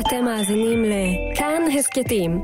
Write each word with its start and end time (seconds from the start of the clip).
אתם 0.00 0.24
מאזינים 0.24 0.84
לכאן 0.84 1.62
הסכתים, 1.78 2.42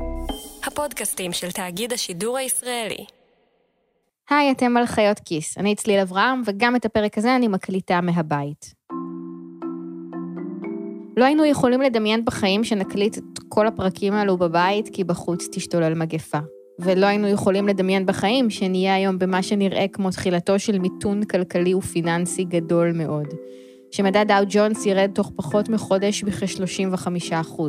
הפודקאסטים 0.67 1.31
של 1.31 1.51
תאגיד 1.51 1.93
השידור 1.93 2.37
הישראלי. 2.37 3.05
היי, 4.29 4.51
אתם 4.51 4.77
על 4.77 4.85
חיות 4.85 5.19
כיס. 5.19 5.57
אני 5.57 5.75
צליל 5.75 5.99
אברהם, 5.99 6.41
וגם 6.45 6.75
את 6.75 6.85
הפרק 6.85 7.17
הזה 7.17 7.35
אני 7.35 7.47
מקליטה 7.47 8.01
מהבית. 8.01 8.73
לא 11.17 11.25
היינו 11.25 11.45
יכולים 11.45 11.81
לדמיין 11.81 12.25
בחיים 12.25 12.63
שנקליט 12.63 13.17
את 13.17 13.39
כל 13.49 13.67
הפרקים 13.67 14.13
האלו 14.13 14.37
בבית, 14.37 14.89
כי 14.93 15.03
בחוץ 15.03 15.47
תשתולל 15.51 15.93
מגפה. 15.93 16.39
ולא 16.79 17.05
היינו 17.05 17.27
יכולים 17.27 17.67
לדמיין 17.67 18.05
בחיים 18.05 18.49
שנהיה 18.49 18.95
היום 18.95 19.19
במה 19.19 19.43
שנראה 19.43 19.85
כמו 19.93 20.09
תחילתו 20.09 20.59
של 20.59 20.79
מיתון 20.79 21.25
כלכלי 21.25 21.73
ופיננסי 21.73 22.43
גדול 22.43 22.91
מאוד. 22.91 23.27
שמדד 23.93 24.25
דאו 24.27 24.43
ג'ונס 24.49 24.85
ירד 24.85 25.11
תוך 25.13 25.31
פחות 25.35 25.69
מחודש 25.69 26.23
בכ-35%, 26.23 27.61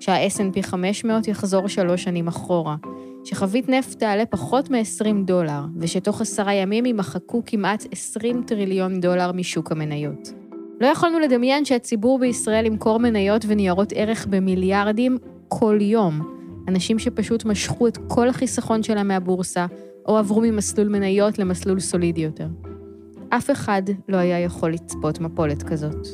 שה-S&P 0.00 0.62
500 0.62 1.28
יחזור 1.28 1.68
שלוש 1.68 2.02
שנים 2.02 2.28
אחורה, 2.28 2.76
שחבית 3.24 3.68
נפט 3.68 3.98
תעלה 3.98 4.26
פחות 4.26 4.70
מ-20 4.70 5.24
דולר, 5.24 5.60
ושתוך 5.76 6.20
עשרה 6.20 6.54
ימים 6.54 6.86
יימחקו 6.86 7.42
כמעט 7.46 7.86
20 7.92 8.42
טריליון 8.46 9.00
דולר 9.00 9.32
משוק 9.32 9.72
המניות. 9.72 10.32
לא 10.80 10.86
יכולנו 10.86 11.18
לדמיין 11.18 11.64
שהציבור 11.64 12.18
בישראל 12.18 12.66
ימכור 12.66 12.98
מניות 12.98 13.44
וניירות 13.48 13.92
ערך 13.96 14.26
במיליארדים 14.26 15.18
כל 15.48 15.78
יום. 15.80 16.20
אנשים 16.68 16.98
שפשוט 16.98 17.44
משכו 17.44 17.88
את 17.88 17.98
כל 18.08 18.28
החיסכון 18.28 18.82
שלהם 18.82 19.08
מהבורסה, 19.08 19.66
או 20.06 20.18
עברו 20.18 20.40
ממסלול 20.40 20.88
מניות 20.88 21.38
למסלול 21.38 21.80
סולידי 21.80 22.20
יותר. 22.20 22.46
אף 23.30 23.50
אחד 23.50 23.82
לא 24.08 24.16
היה 24.16 24.40
יכול 24.40 24.72
לצפות 24.72 25.20
מפולת 25.20 25.62
כזאת. 25.62 26.06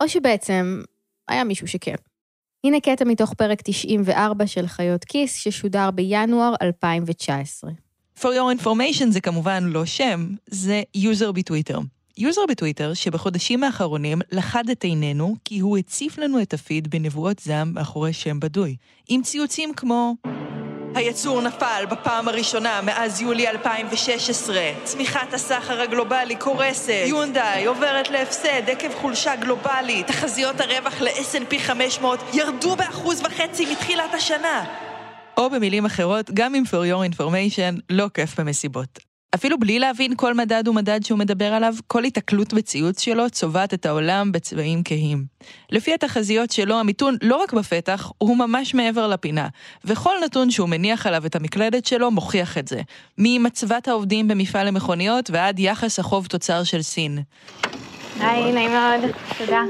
או 0.00 0.08
שבעצם 0.08 0.82
היה 1.28 1.44
מישהו 1.44 1.68
שכן. 1.68 1.94
הנה 2.64 2.80
קטע 2.80 3.04
מתוך 3.04 3.34
פרק 3.34 3.62
94 3.62 4.46
של 4.46 4.66
חיות 4.66 5.04
כיס, 5.04 5.34
ששודר 5.36 5.90
בינואר 5.90 6.54
2019. 6.62 7.70
For 8.18 8.22
your 8.22 8.62
information 8.62 9.10
זה 9.10 9.20
כמובן 9.20 9.64
לא 9.64 9.84
שם, 9.84 10.26
זה 10.46 10.82
יוזר 10.94 11.32
בטוויטר. 11.32 11.78
יוזר 12.18 12.40
בטוויטר 12.48 12.94
שבחודשים 12.94 13.64
האחרונים 13.64 14.18
לכד 14.32 14.70
את 14.70 14.84
עינינו 14.84 15.36
כי 15.44 15.58
הוא 15.58 15.78
הציף 15.78 16.18
לנו 16.18 16.42
את 16.42 16.54
הפיד 16.54 16.90
בנבואות 16.90 17.38
זעם 17.38 17.74
מאחורי 17.74 18.12
שם 18.12 18.40
בדוי. 18.40 18.76
עם 19.08 19.22
ציוצים 19.22 19.74
כמו 19.76 20.14
היצור 20.94 21.40
נפל 21.40 21.84
בפעם 21.90 22.28
הראשונה 22.28 22.80
מאז 22.82 23.20
יולי 23.20 23.48
2016. 23.48 24.56
צמיחת 24.84 25.34
הסחר 25.34 25.80
הגלובלי 25.80 26.36
קורסת. 26.36 27.04
יונדאי 27.06 27.66
עוברת 27.66 28.10
להפסד 28.10 28.70
עקב 28.70 28.94
חולשה 28.94 29.36
גלובלית. 29.36 30.06
תחזיות 30.06 30.60
הרווח 30.60 31.00
ל-S&P 31.00 31.58
500 31.58 32.20
ירדו 32.32 32.76
באחוז 32.76 33.22
וחצי 33.24 33.72
מתחילת 33.72 34.14
השנה. 34.14 34.64
או 35.36 35.50
במילים 35.50 35.86
אחרות, 35.86 36.30
גם 36.34 36.54
עם 36.54 36.64
for 36.66 36.70
your 36.70 37.16
information, 37.16 37.80
לא 37.90 38.06
כיף 38.14 38.40
במסיבות. 38.40 39.11
אפילו 39.34 39.58
בלי 39.58 39.78
להבין 39.78 40.16
כל 40.16 40.34
מדד 40.34 40.68
ומדד 40.68 41.04
שהוא 41.04 41.18
מדבר 41.18 41.52
עליו, 41.52 41.74
כל 41.86 42.04
התקלות 42.04 42.54
בציוץ 42.54 43.00
שלו 43.00 43.30
צובעת 43.30 43.74
את 43.74 43.86
העולם 43.86 44.32
בצבעים 44.32 44.82
כהים. 44.84 45.24
לפי 45.70 45.94
התחזיות 45.94 46.50
שלו, 46.50 46.74
המיתון 46.80 47.16
לא 47.22 47.36
רק 47.36 47.52
בפתח, 47.52 48.12
הוא 48.18 48.36
ממש 48.36 48.74
מעבר 48.74 49.08
לפינה, 49.08 49.48
וכל 49.84 50.14
נתון 50.24 50.50
שהוא 50.50 50.68
מניח 50.68 51.06
עליו 51.06 51.26
את 51.26 51.36
המקלדת 51.36 51.86
שלו 51.86 52.10
מוכיח 52.10 52.58
את 52.58 52.68
זה. 52.68 52.80
ממצבת 53.18 53.88
העובדים 53.88 54.28
במפעל 54.28 54.66
למכוניות 54.66 55.30
ועד 55.30 55.58
יחס 55.58 55.98
החוב 55.98 56.26
תוצר 56.26 56.64
של 56.64 56.82
סין. 56.82 57.18
היי, 58.20 58.52
נעים 58.52 58.70
מאוד, 58.70 59.00
תודה. 59.38 59.62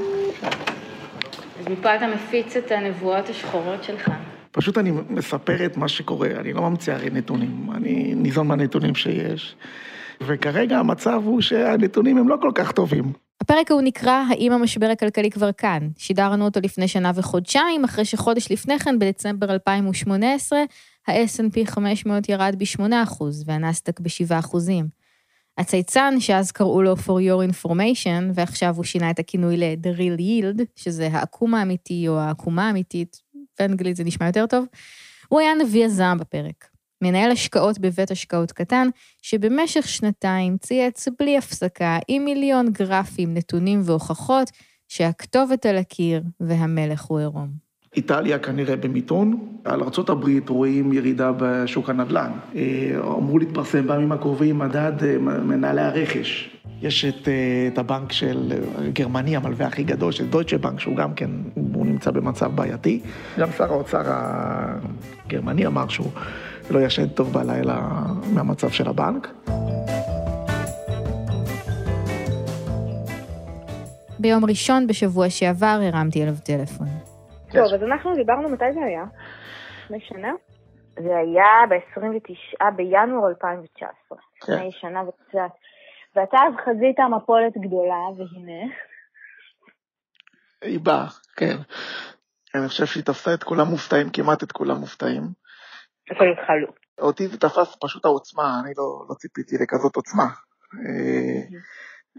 אז 1.59 1.67
מפה 1.69 1.95
אתה 1.95 2.07
מפיץ 2.07 2.55
את 2.55 2.71
הנבואות 2.71 3.29
השחורות 3.29 3.83
שלך. 3.83 4.09
פשוט 4.53 4.77
אני 4.77 4.91
מספר 5.09 5.65
את 5.65 5.77
מה 5.77 5.87
שקורה, 5.87 6.27
אני 6.39 6.53
לא 6.53 6.69
ממציא 6.69 6.93
הרי 6.93 7.09
נתונים, 7.09 7.67
אני 7.75 8.15
ניזון 8.15 8.47
מהנתונים 8.47 8.95
שיש. 8.95 9.55
וכרגע 10.27 10.79
המצב 10.79 11.21
הוא 11.25 11.41
שהנתונים 11.41 12.17
הם 12.17 12.29
לא 12.29 12.37
כל 12.41 12.51
כך 12.55 12.71
טובים. 12.71 13.13
הפרק 13.41 13.71
ההוא 13.71 13.81
נקרא 13.81 14.23
"האם 14.29 14.51
המשבר 14.51 14.85
הכלכלי 14.85 15.29
כבר 15.29 15.51
כאן?". 15.51 15.89
שידרנו 15.97 16.45
אותו 16.45 16.59
לפני 16.63 16.87
שנה 16.87 17.11
וחודשיים, 17.15 17.83
אחרי 17.83 18.05
שחודש 18.05 18.51
לפני 18.51 18.79
כן, 18.79 18.99
בדצמבר 18.99 19.51
2018, 19.51 20.59
ה-S&P 21.07 21.65
500 21.65 22.29
ירד 22.29 22.55
ב-8% 22.57 23.23
והנסדק 23.45 23.99
ב-7%. 23.99 24.57
הצייצן, 25.57 26.19
שאז 26.19 26.51
קראו 26.51 26.81
לו 26.81 26.93
For 26.93 27.21
Your 27.21 27.51
Information, 27.51 28.31
ועכשיו 28.33 28.75
הוא 28.75 28.83
שינה 28.83 29.11
את 29.11 29.19
הכינוי 29.19 29.57
ל-The 29.57 29.97
Real 29.97 30.19
Yield, 30.19 30.63
שזה 30.75 31.09
העקום 31.11 31.55
האמיתי 31.55 32.07
או 32.07 32.19
העקומה 32.19 32.67
האמיתית, 32.67 33.22
באנגלית 33.59 33.95
זה 33.95 34.03
נשמע 34.03 34.27
יותר 34.27 34.45
טוב, 34.47 34.65
הוא 35.27 35.39
היה 35.39 35.53
נביא 35.53 35.85
הזעם 35.85 36.17
בפרק. 36.17 36.67
מנהל 37.03 37.31
השקעות 37.31 37.79
בבית 37.79 38.11
השקעות 38.11 38.51
קטן, 38.51 38.87
שבמשך 39.21 39.87
שנתיים 39.87 40.57
צייץ 40.57 41.07
בלי 41.19 41.37
הפסקה, 41.37 41.97
עם 42.07 42.25
מיליון 42.25 42.71
גרפים, 42.71 43.33
נתונים 43.33 43.81
והוכחות, 43.85 44.51
שהכתובת 44.87 45.65
על 45.65 45.77
הקיר 45.77 46.23
והמלך 46.39 47.03
הוא 47.03 47.19
עירום. 47.19 47.72
איטליה 47.95 48.39
כנראה 48.39 48.75
במיתון, 48.75 49.37
על 49.65 49.81
ארה"ב 49.83 50.49
רואים 50.49 50.93
ירידה 50.93 51.31
בשוק 51.37 51.89
הנדל"ן. 51.89 52.31
אה, 52.55 52.61
אמור 53.17 53.39
להתפרסם 53.39 53.87
בימים 53.87 54.11
הקרובים 54.11 54.59
מדד 54.59 55.03
אה, 55.03 55.17
מנהלי 55.19 55.81
הרכש. 55.81 56.49
יש 56.81 57.05
את, 57.05 57.27
אה, 57.27 57.33
את 57.73 57.77
הבנק 57.77 58.11
של 58.11 58.53
גרמניה, 58.93 59.39
המלווה 59.39 59.67
הכי 59.67 59.83
גדול, 59.83 60.11
של 60.11 60.27
דויטשה 60.27 60.57
בנק, 60.57 60.79
שהוא 60.79 60.95
גם 60.95 61.13
כן, 61.13 61.29
הוא 61.73 61.85
נמצא 61.85 62.11
במצב 62.11 62.51
בעייתי. 62.55 62.99
גם 63.39 63.49
שר 63.57 63.73
האוצר 63.73 64.01
הגרמני 64.05 65.65
אמר 65.65 65.87
שהוא 65.87 66.11
לא 66.69 66.79
ישן 66.79 67.07
טוב 67.07 67.33
בלילה 67.33 67.89
מהמצב 68.33 68.69
של 68.69 68.87
הבנק. 68.87 69.27
ביום 74.19 74.45
ראשון 74.45 74.87
בשבוע 74.87 75.29
שעבר 75.29 75.79
הרמתי 75.83 76.23
אליו 76.23 76.35
טלפון. 76.43 77.12
טוב, 77.53 77.73
אז 77.73 77.83
אנחנו 77.83 78.15
דיברנו, 78.15 78.49
מתי 78.49 78.73
זה 78.73 78.79
היה? 78.85 79.03
לפני 79.83 79.99
שנה? 79.99 80.31
זה 80.95 81.17
היה 81.17 81.45
ב-29 81.69 82.71
בינואר 82.75 83.27
2019, 83.29 84.17
כן. 84.41 84.53
לפני 84.53 84.71
שנה 84.71 85.01
וקצת. 85.03 85.51
ואתה 86.15 86.37
אז 86.37 86.53
חזית 86.65 86.99
מפולת 87.17 87.53
גדולה, 87.57 88.03
והנה. 88.17 88.73
היא 90.61 90.79
באה, 90.79 91.07
כן. 91.35 91.55
אני 92.55 92.67
חושב 92.67 92.85
שהיא 92.85 93.03
תפסה 93.03 93.33
את 93.33 93.43
כולם 93.43 93.67
מופתעים, 93.67 94.09
כמעט 94.13 94.43
את 94.43 94.51
כולם 94.51 94.77
מופתעים. 94.77 95.23
הכל 96.11 96.25
התחלו. 96.31 96.67
אותי 96.99 97.27
זה 97.27 97.37
תפס 97.39 97.77
פשוט 97.81 98.05
העוצמה, 98.05 98.59
אני 98.63 98.73
לא, 98.77 99.05
לא 99.09 99.15
ציפיתי 99.15 99.55
לכזאת 99.55 99.95
עוצמה. 99.95 100.27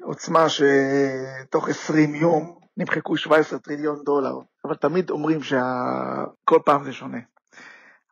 עוצמה 0.02 0.46
שתוך 0.48 1.68
20 1.68 2.14
יום 2.14 2.58
נמחקו 2.76 3.16
17 3.16 3.58
טריליון 3.58 4.02
דולר, 4.04 4.38
אבל 4.64 4.74
תמיד 4.74 5.10
אומרים 5.10 5.42
שכל 5.42 6.58
פעם 6.64 6.84
זה 6.84 6.92
שונה. 6.92 7.18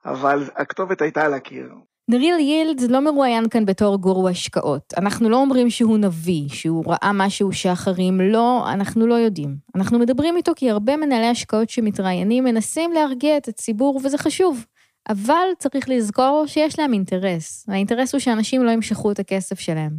אבל 0.05 0.45
הכתובת 0.57 1.03
הייתה 1.03 1.25
על 1.25 1.35
הקיר. 1.35 1.69
נריל 2.09 2.39
יילד 2.39 2.81
לא 2.81 3.01
מרואיין 3.01 3.49
כאן 3.49 3.65
בתור 3.65 3.97
גורו 3.97 4.29
השקעות. 4.29 4.95
אנחנו 4.97 5.29
לא 5.29 5.37
אומרים 5.37 5.71
שהוא 5.71 5.99
נביא, 5.99 6.49
שהוא 6.49 6.85
ראה 6.87 7.11
משהו 7.15 7.53
שאחרים 7.53 8.21
לא, 8.21 8.73
אנחנו 8.73 9.07
לא 9.07 9.15
יודעים. 9.15 9.57
אנחנו 9.75 9.99
מדברים 9.99 10.37
איתו 10.37 10.53
כי 10.57 10.71
הרבה 10.71 10.97
מנהלי 10.97 11.27
השקעות 11.27 11.71
שמתראיינים 11.71 12.45
מנסים 12.45 12.93
להרגיע 12.93 13.37
את 13.37 13.49
הציבור, 13.49 14.01
וזה 14.05 14.19
חשוב. 14.19 14.67
אבל 15.09 15.47
צריך 15.59 15.89
לזכור 15.89 16.45
שיש 16.47 16.79
להם 16.79 16.93
אינטרס. 16.93 17.67
האינטרס 17.69 18.13
הוא 18.13 18.21
שאנשים 18.21 18.65
לא 18.65 18.71
ימשכו 18.71 19.11
את 19.13 19.19
הכסף 19.19 19.61
שלהם. 19.61 19.93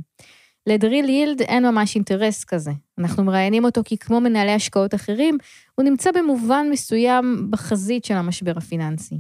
לדריל 0.68 1.10
יילד 1.10 1.42
אין 1.42 1.66
ממש 1.66 1.96
אינטרס 1.96 2.44
כזה. 2.44 2.72
אנחנו 3.00 3.24
מראיינים 3.24 3.66
אותו 3.66 3.82
כי 3.86 3.98
כמו 3.98 4.22
מנהלי 4.22 4.52
השקעות 4.52 4.94
אחרים, 4.94 5.38
הוא 5.76 5.86
נמצא 5.86 6.12
במובן 6.12 6.68
מסוים 6.72 7.48
בחזית 7.52 8.06
של 8.06 8.14
המשבר 8.14 8.54
הפיננסי. 8.58 9.16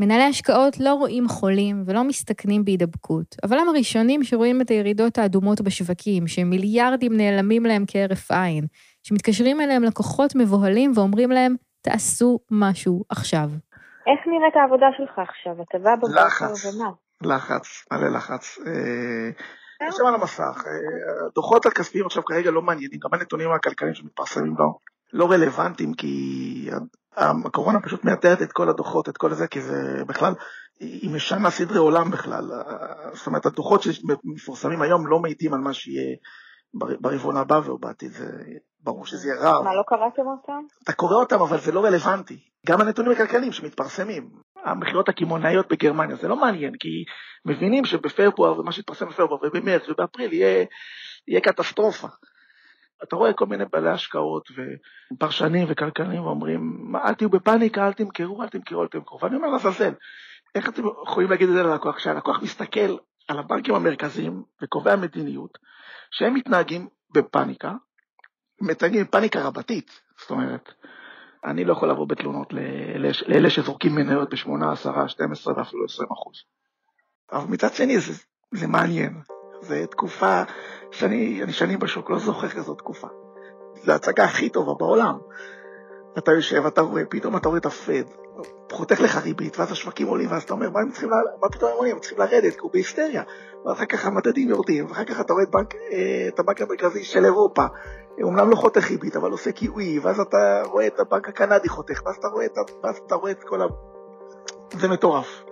מנהלי 0.00 0.24
השקעות 0.24 0.80
לא 0.80 0.94
רואים 0.94 1.28
חולים 1.28 1.82
ולא 1.86 2.04
מסתכנים 2.04 2.64
בהידבקות, 2.64 3.36
אבל 3.42 3.58
הם 3.58 3.68
הראשונים 3.68 4.24
שרואים 4.24 4.60
את 4.60 4.70
הירידות 4.70 5.18
האדומות 5.18 5.60
בשווקים, 5.60 6.26
שמיליארדים 6.26 7.16
נעלמים 7.16 7.66
להם 7.66 7.84
כהרף 7.88 8.30
עין, 8.30 8.64
שמתקשרים 9.02 9.60
אליהם 9.60 9.82
לקוחות 9.82 10.34
מבוהלים 10.34 10.92
ואומרים 10.94 11.30
להם, 11.30 11.56
תעשו 11.80 12.38
משהו 12.50 13.04
עכשיו. 13.08 13.50
איך 14.06 14.26
נראית 14.26 14.56
העבודה 14.56 14.86
שלך 14.96 15.18
עכשיו? 15.18 15.52
אתה 15.62 15.78
בא 15.78 15.96
בבוקר 15.96 16.52
ומה? 16.68 16.90
לחץ, 17.22 17.86
מלא 17.92 18.08
לחץ. 18.16 18.58
אה, 18.66 19.30
יש 19.82 19.94
שם 19.96 20.06
על 20.06 20.14
המסך, 20.14 20.64
אה, 20.66 21.26
הדוחות 21.26 21.66
הכספיים 21.66 22.06
עכשיו 22.06 22.24
כרגע 22.24 22.50
לא 22.50 22.62
מעניינים, 22.62 23.00
גם 23.00 23.10
הנתונים 23.14 23.52
הכלכליים 23.52 23.94
שמתפרסמים 23.94 24.54
לא, 24.58 24.66
לא 25.12 25.30
רלוונטיים, 25.30 25.94
כי 25.94 26.70
הקורונה 27.16 27.80
פשוט 27.80 28.04
מייתרת 28.04 28.42
את 28.42 28.52
כל 28.52 28.68
הדוחות, 28.68 29.08
את 29.08 29.16
כל 29.16 29.34
זה, 29.34 29.46
כי 29.46 29.60
זה 29.60 30.02
בכלל, 30.06 30.34
היא 30.80 31.14
משנה 31.14 31.50
סדרי 31.50 31.78
עולם 31.78 32.10
בכלל. 32.10 32.44
זאת 33.14 33.26
אומרת, 33.26 33.46
הדוחות 33.46 33.82
שמפורסמים 33.82 34.82
היום 34.82 35.06
לא 35.06 35.18
מעיטים 35.18 35.54
על 35.54 35.60
מה 35.60 35.72
שיהיה 35.72 36.16
ברבעון 36.74 37.36
הבא 37.36 37.60
והובעתי, 37.64 38.08
זה 38.08 38.26
ברור 38.80 39.06
שזה 39.06 39.28
יהיה 39.28 39.40
רע. 39.40 39.62
מה, 39.62 39.74
לא 39.74 39.82
קראתם 39.86 40.26
אותם? 40.26 40.62
אתה 40.84 40.92
קורא 40.92 41.14
אותם, 41.14 41.40
אבל 41.40 41.60
זה 41.60 41.72
לא 41.72 41.84
רלוונטי. 41.84 42.38
גם 42.66 42.80
הנתונים 42.80 43.12
הכלכליים 43.12 43.52
שמתפרסמים, 43.52 44.30
המכירות 44.66 45.08
הקמעונאיות 45.08 45.72
בגרמניה, 45.72 46.16
זה 46.16 46.28
לא 46.28 46.36
מעניין, 46.36 46.72
כי 46.80 47.04
מבינים 47.44 47.84
שבפברואר, 47.84 48.60
ומה 48.60 48.72
שהתפרסם 48.72 49.08
בפברואר 49.08 49.40
ובמרץ 49.42 49.88
ובאפריל 49.88 50.32
יהיה, 50.32 50.64
יהיה 51.28 51.40
קטסטרופה. 51.40 52.08
אתה 53.02 53.16
רואה 53.16 53.32
כל 53.32 53.46
מיני 53.46 53.64
בעלי 53.72 53.90
השקעות 53.90 54.48
ופרשנים 54.50 55.66
וכלכלנים 55.70 56.22
ואומרים, 56.22 56.92
אל 57.04 57.14
תהיו 57.14 57.28
בפאניקה, 57.28 57.86
אל 57.86 57.92
תמכרו, 57.92 58.42
אל 58.42 58.48
תמכרו, 58.48 58.82
אל 58.82 58.88
תמכרו. 58.88 59.18
ואני 59.22 59.36
אומר 59.36 59.48
לעזאזל, 59.48 59.92
איך 60.54 60.68
אתם 60.68 60.82
יכולים 61.02 61.30
להגיד 61.30 61.48
את 61.48 61.54
זה 61.54 61.62
ללקוח? 61.62 61.96
כשהלקוח 61.96 62.42
מסתכל 62.42 62.96
על 63.28 63.38
הבנקים 63.38 63.74
המרכזיים 63.74 64.42
וקובע 64.62 64.96
מדיניות, 64.96 65.58
שהם 66.10 66.34
מתנהגים 66.34 66.88
בפאניקה, 67.14 67.72
מתנהגים 68.60 69.04
בפאניקה 69.04 69.42
רבתית, 69.42 70.00
זאת 70.20 70.30
אומרת, 70.30 70.72
אני 71.46 71.64
לא 71.64 71.72
יכול 71.72 71.90
לבוא 71.90 72.06
בתלונות 72.06 72.52
לאלה, 72.52 73.08
לאלה 73.26 73.50
שזורקים 73.50 73.94
מניות 73.94 74.30
ב-8, 74.30 74.66
10, 74.72 75.06
12 75.06 75.54
ואפילו 75.56 75.84
20 75.84 76.08
אחוז. 76.12 76.36
אבל 77.32 77.44
מצד 77.48 77.72
שני 77.74 78.00
זה, 78.00 78.12
זה 78.54 78.66
מעניין, 78.66 79.20
זו 79.60 79.74
תקופה 79.90 80.42
שאני 80.92 81.52
שנים 81.52 81.78
בשוק, 81.78 82.10
לא 82.10 82.18
זוכר 82.18 82.48
כזאת 82.48 82.78
תקופה. 82.78 83.08
זו 83.84 83.92
ההצגה 83.92 84.24
הכי 84.24 84.48
טובה 84.48 84.74
בעולם. 84.74 85.18
אתה 86.18 86.32
יושב, 86.32 86.66
אתה 86.66 86.80
רואה, 86.80 87.04
פתאום 87.04 87.36
אתה 87.36 87.48
רואה 87.48 87.58
את 87.58 87.66
הפד, 87.66 88.02
חותך 88.72 89.00
לך 89.00 89.16
ריבית, 89.16 89.58
ואז 89.58 89.72
השווקים 89.72 90.06
עולים, 90.06 90.30
ואז 90.30 90.42
אתה 90.42 90.54
אומר, 90.54 90.70
מה 90.70 90.80
הם 90.80 90.90
צריכים, 90.90 91.10
מה 91.40 91.48
פתאום 91.48 91.70
הם 91.70 91.76
עולים? 91.76 91.94
הם 91.94 92.00
צריכים 92.00 92.18
לרדת, 92.18 92.52
כי 92.52 92.60
הוא 92.60 92.70
בהיסטריה. 92.72 93.22
ואחר 93.66 93.84
כך 93.84 94.06
המדדים 94.06 94.48
יורדים, 94.48 94.86
ואחר 94.86 95.04
כך 95.04 95.20
אתה 95.20 95.32
רואה 95.32 95.44
את, 95.44 95.50
בנק, 95.50 95.74
אה, 95.74 96.28
את 96.28 96.38
הבנק 96.38 96.62
המרכזי 96.62 97.04
של 97.04 97.24
אירופה, 97.24 97.64
אומנם 98.22 98.50
לא 98.50 98.56
חותך 98.56 98.90
ריבית, 98.90 99.16
אבל 99.16 99.30
עושה 99.30 99.52
קיווי, 99.52 99.98
ואז 99.98 100.20
אתה 100.20 100.62
רואה 100.64 100.86
את 100.86 101.00
הבנק 101.00 101.28
הקנדי 101.28 101.68
חותך, 101.68 102.02
ואז 102.06 102.16
אתה 102.16 102.28
רואה 102.28 102.46
את, 102.46 102.58
ואז 102.84 103.00
אתה 103.06 103.14
רואה 103.14 103.30
את 103.30 103.44
כל 103.44 103.62
ה... 103.62 103.66
זה 104.72 104.88
מטורף. 104.88 105.42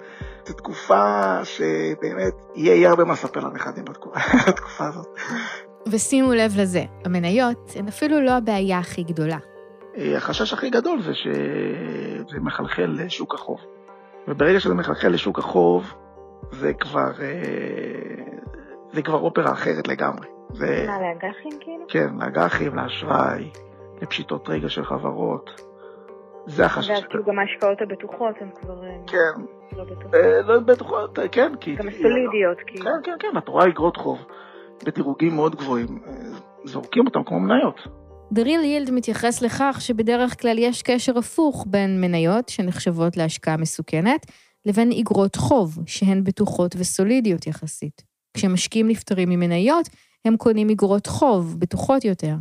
זו 0.47 0.55
תקופה 0.55 1.45
שבאמת 1.45 2.35
יהיה 2.55 2.91
הרבה 2.91 3.05
מה 3.05 3.13
לספר 3.13 3.41
לנכדים 3.41 3.85
בתקופה 4.49 4.87
הזאת. 4.87 5.07
ושימו 5.93 6.35
לב 6.35 6.53
לזה, 6.57 6.85
המניות 7.05 7.73
הן 7.77 7.89
אפילו 7.89 8.21
לא 8.21 8.31
הבעיה 8.31 8.79
הכי 8.79 9.03
גדולה. 9.03 9.39
אה, 9.97 10.17
החשש 10.17 10.53
הכי 10.53 10.71
גדול 10.71 11.03
זה 11.03 11.15
שזה 11.15 12.41
מחלחל 12.41 12.97
לשוק 12.99 13.35
החוב. 13.35 13.61
וברגע 14.29 14.61
שזה 14.61 14.75
מחלחל 14.75 15.09
לשוק 15.09 15.39
החוב, 15.39 15.95
זה 16.51 16.75
כבר, 16.75 17.11
אה, 17.23 18.25
זה 18.93 19.03
כבר 19.03 19.19
אופרה 19.21 19.53
אחרת 19.53 19.89
לגמרי. 19.89 20.27
זה... 20.53 20.85
מה, 20.87 21.01
לאג"חים 21.01 21.53
כאילו? 21.61 21.85
כן, 21.89 22.09
לאג"חים, 22.21 22.75
לאשראי, 22.75 23.51
לפשיטות 24.03 24.49
רגע 24.49 24.69
של 24.69 24.85
חברות. 24.85 25.61
זה 26.47 26.67
החשש. 26.67 26.91
ואז 26.91 27.05
כאילו 27.05 27.25
גם 27.25 27.39
ההשקעות 27.39 27.83
הבטוחות 27.83 28.35
הן 28.41 28.49
כבר... 28.61 28.85
אה, 28.85 28.97
כן. 29.07 29.43
לא 29.77 29.85
בטוחות. 29.85 30.15
לא 30.47 30.61
בטוחות, 30.61 31.19
כן, 31.33 31.53
כי... 31.61 31.75
גם 31.75 31.91
סולידיות, 31.91 32.59
כאילו. 32.67 32.85
כן, 32.85 32.91
כן, 33.03 33.17
כן, 33.19 33.39
את 33.39 33.49
רואה 33.49 33.67
אגרות 33.67 33.97
חוב 33.97 34.27
בדירוגים 34.87 35.35
מאוד 35.35 35.55
גבוהים, 35.55 36.03
זורקים 36.65 37.07
אותם 37.07 37.25
כמו 37.25 37.41
מניות. 37.41 37.81
The 38.33 38.45
real 38.45 38.65
yield 38.89 38.93
מתייחס 38.93 39.43
לכך 39.43 39.77
שבדרך 39.81 40.41
כלל 40.41 40.59
יש 40.59 40.83
קשר 40.83 41.19
הפוך 41.19 41.67
בין 41.69 42.01
מניות, 42.01 42.49
שנחשבות 42.49 43.17
להשקעה 43.17 43.57
מסוכנת, 43.57 44.27
לבין 44.67 44.93
אגרות 44.93 45.37
חוב, 45.37 45.79
שהן 45.87 46.25
בטוחות 46.25 46.75
וסולידיות 46.79 47.47
יחסית. 47.47 48.03
כשמשקיעים 48.37 48.89
נפטרים 48.89 49.29
ממניות, 49.31 49.89
הם 50.25 50.37
קונים 50.37 50.71
אגרות 50.71 51.07
חוב, 51.07 51.57
בטוחות 51.61 52.05
יותר. 52.05 52.35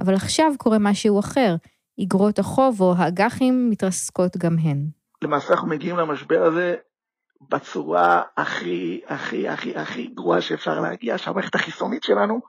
אבל 0.00 0.14
עכשיו 0.14 0.52
קורה 0.58 0.78
משהו 0.78 1.20
אחר, 1.20 1.56
אגרות 2.02 2.38
החוב 2.38 2.80
או 2.80 2.94
האג"חים 2.96 3.70
מתרסקות 3.70 4.36
גם 4.36 4.56
הן. 4.58 4.86
למעשה 5.22 5.52
אנחנו 5.52 5.68
מגיעים 5.68 5.96
למשבר 5.96 6.42
הזה 6.42 6.74
בצורה 7.50 8.22
הכי, 8.36 9.00
הכי, 9.06 9.48
הכי, 9.48 9.76
הכי 9.76 10.06
גרועה 10.06 10.40
שאפשר 10.40 10.80
להגיע, 10.80 11.18
שהמערכת 11.18 11.54
החיסונית 11.54 12.02
שלנו 12.02 12.40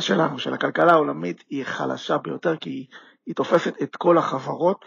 שלנו, 0.00 0.38
של 0.38 0.54
הכלכלה 0.54 0.92
העולמית, 0.92 1.44
היא 1.50 1.64
חלשה 1.64 2.18
ביותר, 2.18 2.56
כי 2.56 2.70
היא, 2.70 2.86
היא 3.26 3.34
תופסת 3.34 3.82
את 3.82 3.96
כל 3.96 4.18
החברות 4.18 4.84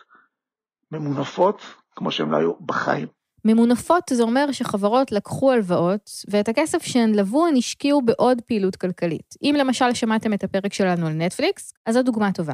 ממונפות, 0.91 1.61
כמו 1.95 2.11
שהן 2.11 2.29
לא 2.29 2.37
היו 2.37 2.53
בחיים. 2.65 3.07
ממונפות 3.45 4.03
זה 4.11 4.23
אומר 4.23 4.51
שחברות 4.51 5.11
לקחו 5.11 5.51
הלוואות, 5.51 6.09
ואת 6.29 6.49
הכסף 6.49 6.83
שהן 6.83 7.15
לוו 7.15 7.47
הן 7.47 7.55
השקיעו 7.57 8.01
בעוד 8.01 8.41
פעילות 8.41 8.75
כלכלית. 8.75 9.35
אם 9.43 9.55
למשל 9.57 9.93
שמעתם 9.93 10.33
את 10.33 10.43
הפרק 10.43 10.73
שלנו 10.73 11.07
על 11.07 11.13
נטפליקס, 11.13 11.73
אז 11.85 11.93
זו 11.93 12.03
דוגמה 12.03 12.31
טובה. 12.31 12.53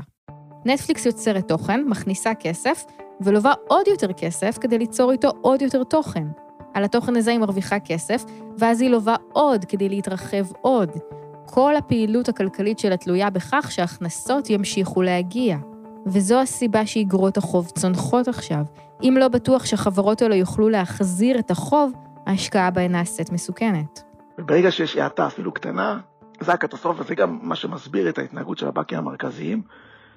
נטפליקס 0.66 1.06
יוצרת 1.06 1.48
תוכן, 1.48 1.84
מכניסה 1.88 2.32
כסף, 2.40 2.84
ולובה 3.22 3.54
עוד 3.68 3.88
יותר 3.88 4.14
כסף 4.14 4.58
כדי 4.62 4.78
ליצור 4.78 5.12
איתו 5.12 5.32
עוד 5.42 5.62
יותר 5.62 5.84
תוכן. 5.84 6.24
על 6.74 6.84
התוכן 6.84 7.16
הזה 7.16 7.32
היא 7.32 7.40
מרוויחה 7.40 7.80
כסף, 7.80 8.24
ואז 8.58 8.82
היא 8.82 8.90
לובה 8.90 9.16
עוד 9.34 9.66
כדי 9.66 9.90
להתרחב 9.90 10.46
עוד. 10.62 10.90
כל 11.50 11.76
הפעילות 11.76 12.30
הכלכלית 12.30 12.80
שלה 12.80 12.98
תלויה 12.98 13.30
בכך 13.30 13.72
שההכנסות 13.72 14.50
ימשיכו 14.50 15.02
להגיע. 15.02 15.58
וזו 16.06 16.42
הסיבה 16.42 16.86
שאיגרות 16.86 17.38
החוב 17.38 17.70
צונחות 17.70 18.28
עכשיו. 18.28 18.64
אם 19.04 19.16
לא 19.20 19.28
בטוח 19.28 19.66
שהחברות 19.66 20.22
האלה 20.22 20.36
יוכלו 20.36 20.70
להחזיר 20.70 21.40
את 21.40 21.52
החוב, 21.52 21.94
ההשקעה 22.28 22.72
בהן 22.72 22.92
נעשית 22.92 23.32
מסוכנת. 23.32 24.04
וברגע 24.38 24.72
שיש 24.72 24.96
האטה 24.96 25.28
אפילו 25.28 25.52
קטנה, 25.52 26.00
זה 26.40 26.54
הקטסטרופה, 26.54 27.04
זה 27.04 27.16
גם 27.16 27.40
מה 27.42 27.56
שמסביר 27.56 28.10
את 28.10 28.18
ההתנהגות 28.18 28.58
של 28.58 28.68
הבנקים 28.68 28.98
המרכזיים, 28.98 29.62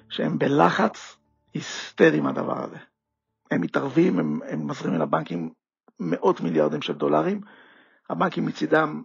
שהם 0.09 0.39
בלחץ 0.39 1.17
היסטרי 1.53 2.19
מהדבר 2.19 2.63
הזה. 2.63 2.77
הם 3.51 3.61
מתערבים, 3.61 4.19
הם, 4.19 4.39
הם 4.49 4.67
מזרימים 4.67 5.01
לבנקים 5.01 5.49
מאות 5.99 6.41
מיליארדים 6.41 6.81
של 6.81 6.93
דולרים, 6.93 7.41
הבנקים 8.09 8.45
מצידם 8.45 9.01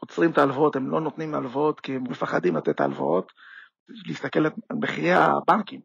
עוצרים 0.00 0.30
את 0.30 0.38
ההלוואות, 0.38 0.76
הם 0.76 0.90
לא 0.90 1.00
נותנים 1.00 1.34
הלוואות 1.34 1.80
כי 1.80 1.96
הם 1.96 2.02
מפחדים 2.02 2.56
לתת 2.56 2.80
הלוואות, 2.80 3.32
להסתכל 4.06 4.46
על 4.46 4.52
מחירי 4.72 5.12
הבנקים. 5.12 5.80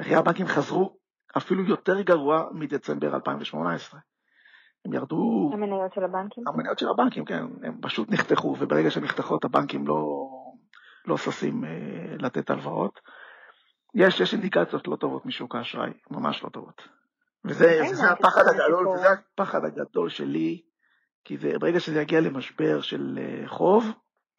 מחירי 0.00 0.16
הבנקים 0.16 0.46
חזרו 0.46 0.96
אפילו 1.36 1.64
יותר 1.64 2.00
גרוע 2.00 2.44
מדצמבר 2.52 3.14
2018. 3.14 4.00
הם 4.84 4.92
ירדו... 4.92 5.50
המניות 5.52 5.92
של 5.94 6.04
הבנקים? 6.04 6.44
המניות 6.48 6.78
של 6.78 6.88
הבנקים, 6.88 7.24
כן. 7.24 7.44
הם 7.62 7.78
פשוט 7.82 8.10
נחתכו, 8.10 8.56
וברגע 8.60 8.90
שהן 8.90 9.04
נחתכות 9.04 9.44
הבנקים 9.44 9.86
לא, 9.86 10.28
לא 11.06 11.16
ששים 11.16 11.64
אה, 11.64 12.16
לתת 12.18 12.50
הלוואות. 12.50 13.00
יש, 13.94 14.20
יש 14.20 14.32
אינדיקציות 14.32 14.88
לא 14.88 14.96
טובות 14.96 15.26
משוק 15.26 15.54
האשראי, 15.54 15.90
ממש 16.10 16.44
לא 16.44 16.48
טובות. 16.48 16.82
וזה, 17.44 17.64
אוקיי, 17.64 17.90
וזה 17.92 18.10
הפחד 18.10 18.42
הגדול, 18.48 18.88
וזה 18.88 19.08
הפחד 19.10 19.64
הגדול 19.64 20.08
שלי 20.08 20.62
כי 21.24 21.36
זה, 21.36 21.58
ברגע 21.58 21.80
שזה 21.80 22.00
יגיע 22.00 22.20
למשבר 22.20 22.80
של 22.80 23.18
אה, 23.18 23.48
חוב, 23.48 23.84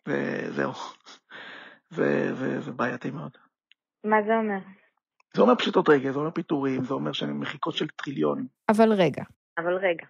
וזהו. 0.07 0.71
זה, 1.95 2.33
זה, 2.33 2.59
זה 2.59 2.71
בעייתי 2.71 3.11
מאוד. 3.11 3.31
מה 4.03 4.17
זה 4.27 4.37
אומר? 4.37 4.59
זה 5.35 5.41
אומר 5.41 5.55
פשיטות 5.55 5.89
רגל, 5.89 6.11
זה 6.11 6.19
אומר 6.19 6.31
פיטורים, 6.31 6.83
זה 6.83 6.93
אומר 6.93 7.11
שאני 7.11 7.33
מחיקות 7.33 7.75
של 7.75 7.87
טריליונים. 7.87 8.45
אבל 8.69 8.93
רגע. 8.93 9.23
אבל 9.57 9.73
רגע. 9.73 10.05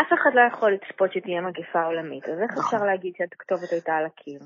אף 0.00 0.12
אחד 0.12 0.30
לא 0.34 0.40
יכול 0.52 0.72
לצפות 0.72 1.12
שתהיה 1.12 1.40
מגפה 1.40 1.84
עולמית, 1.84 2.24
אז 2.24 2.38
איך 2.42 2.50
אפשר 2.50 2.76
נכון. 2.76 2.86
להגיד 2.86 3.12
שהכתובת 3.18 3.70
הייתה 3.72 3.92
על 3.92 4.06
הקיר? 4.06 4.40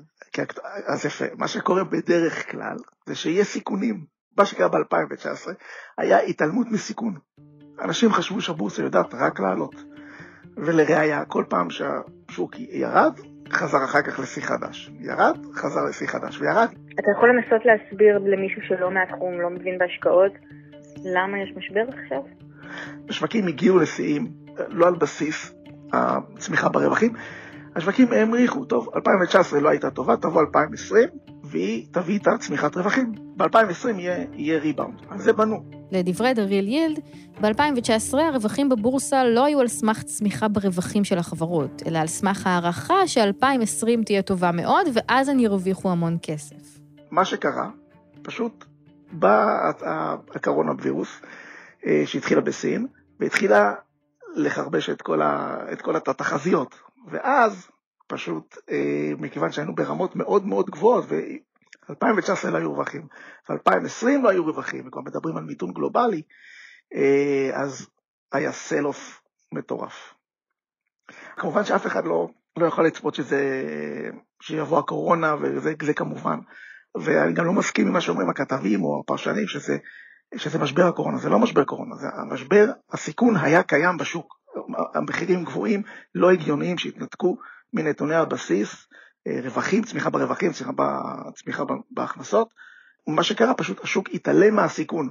אז 0.93 1.05
יפה. 1.05 1.25
מה 1.37 1.47
שקורה 1.47 1.83
בדרך 1.83 2.51
כלל, 2.51 2.75
זה 3.05 3.15
שיהיה 3.15 3.43
סיכונים. 3.43 4.05
מה 4.37 4.45
שקרה 4.45 4.67
ב-2019 4.67 5.49
היה 5.97 6.19
התעלמות 6.19 6.67
מסיכון. 6.71 7.13
אנשים 7.81 8.09
חשבו 8.11 8.41
שהבורסה 8.41 8.81
יודעת 8.81 9.13
רק 9.13 9.39
לעלות. 9.39 9.75
ולראיה, 10.57 11.25
כל 11.25 11.43
פעם 11.49 11.69
שהשוק 11.69 12.59
ירד, 12.59 13.13
חזר 13.51 13.83
אחר 13.85 14.01
כך 14.01 14.19
לשיא 14.19 14.41
חדש. 14.41 14.91
ירד, 14.99 15.37
חזר 15.53 15.85
לשיא 15.89 16.07
חדש, 16.07 16.41
וירד. 16.41 16.67
אתה 16.93 17.11
יכול 17.17 17.29
לנסות 17.29 17.65
להסביר 17.65 18.17
למישהו 18.17 18.61
שלא 18.67 18.91
מהתחום, 18.91 19.41
לא 19.41 19.49
מבין 19.49 19.77
בהשקעות, 19.77 20.31
למה 21.05 21.37
יש 21.43 21.53
משבר 21.57 21.83
עכשיו? 22.03 22.21
השווקים 23.09 23.47
הגיעו 23.47 23.79
לשיאים, 23.79 24.27
לא 24.67 24.87
על 24.87 24.95
בסיס 24.95 25.53
הצמיחה 25.93 26.69
ברווחים. 26.69 27.13
השווקים 27.75 28.07
המריחו, 28.13 28.65
טוב, 28.65 28.89
2019 28.95 29.59
לא 29.59 29.69
הייתה 29.69 29.89
טובה, 29.89 30.17
תבוא 30.17 30.41
2020, 30.41 31.09
והיא 31.43 31.85
תביא 31.91 32.13
איתה 32.13 32.37
צמיחת 32.39 32.77
רווחים. 32.77 33.11
ב-2020 33.37 33.89
יהיה, 33.97 34.25
יהיה 34.33 34.59
ריבאונד, 34.59 35.01
על 35.09 35.17
זה 35.17 35.33
בנו. 35.33 35.80
לדברי 35.91 36.31
Real 36.31 36.69
Yield, 36.69 37.01
ב-2019 37.41 38.17
הרווחים 38.17 38.69
בבורסה 38.69 39.23
לא 39.23 39.45
היו 39.45 39.59
על 39.59 39.67
סמך 39.67 40.03
צמיחה 40.03 40.47
ברווחים 40.47 41.03
של 41.03 41.17
החברות, 41.17 41.83
אלא 41.87 41.99
על 41.99 42.07
סמך 42.07 42.47
הערכה 42.47 43.07
ש-2020 43.07 44.03
תהיה 44.05 44.21
טובה 44.21 44.51
מאוד, 44.51 44.87
ואז 44.93 45.29
הן 45.29 45.39
ירוויחו 45.39 45.91
המון 45.91 46.17
כסף. 46.23 46.79
מה 47.11 47.25
שקרה, 47.25 47.69
פשוט 48.21 48.65
בא 49.11 49.71
הקורונה 50.35 50.71
וירוס 50.81 51.21
אה, 51.85 52.03
שהתחילה 52.05 52.41
בסין, 52.41 52.87
והתחילה 53.19 53.73
לחרבש 54.35 54.89
את 54.89 55.01
כל, 55.01 55.21
ה, 55.21 55.57
את 55.73 55.81
כל 55.81 55.95
התחזיות, 55.95 56.79
ואז 57.07 57.67
פשוט 58.07 58.57
אה, 58.71 59.11
מכיוון 59.19 59.51
שהיינו 59.51 59.75
ברמות 59.75 60.15
מאוד 60.15 60.45
מאוד 60.45 60.69
גבוהות, 60.69 61.05
ו-2019 61.89 62.49
לא 62.49 62.57
היו 62.57 62.71
רווחים, 62.71 63.07
ו-2020 63.49 64.23
לא 64.23 64.29
היו 64.29 64.45
רווחים, 64.45 64.87
וכבר 64.87 65.01
מדברים 65.01 65.37
על 65.37 65.43
מיתון 65.43 65.73
גלובלי, 65.73 66.21
אה, 66.95 67.61
אז 67.61 67.87
היה 68.31 68.51
sell-off 68.51 69.21
מטורף. 69.51 70.13
כמובן 71.37 71.63
שאף 71.63 71.85
אחד 71.87 72.05
לא, 72.05 72.29
לא 72.57 72.65
יכול 72.65 72.85
לצפות 72.85 73.15
שזה, 73.15 73.41
שיבוא 74.41 74.79
הקורונה, 74.79 75.35
וזה 75.41 75.93
כמובן. 75.93 76.39
ואני 76.95 77.33
גם 77.33 77.45
לא 77.45 77.53
מסכים 77.53 77.87
עם 77.87 77.93
מה 77.93 78.01
שאומרים 78.01 78.29
הכתבים 78.29 78.83
או 78.83 79.01
הפרשנים, 79.03 79.47
שזה, 79.47 79.77
שזה 80.35 80.59
משבר 80.59 80.87
הקורונה. 80.87 81.17
זה 81.17 81.29
לא 81.29 81.39
משבר 81.39 81.63
קורונה, 81.63 81.95
זה 81.95 82.07
המשבר, 82.13 82.65
הסיכון 82.91 83.35
היה 83.37 83.63
קיים 83.63 83.97
בשוק. 83.97 84.41
המחירים 84.95 85.43
גבוהים, 85.43 85.83
לא 86.15 86.31
הגיוניים, 86.31 86.77
שהתנתקו 86.77 87.37
מנתוני 87.73 88.15
הבסיס, 88.15 88.87
רווחים, 89.27 89.83
צמיחה 89.83 90.09
ברווחים, 90.09 90.51
צמיחה, 90.51 90.71
צמיחה 91.35 91.63
בהכנסות. 91.91 92.53
מה 93.07 93.23
שקרה, 93.23 93.53
פשוט 93.53 93.83
השוק 93.83 94.09
התעלם 94.13 94.55
מהסיכון. 94.55 95.09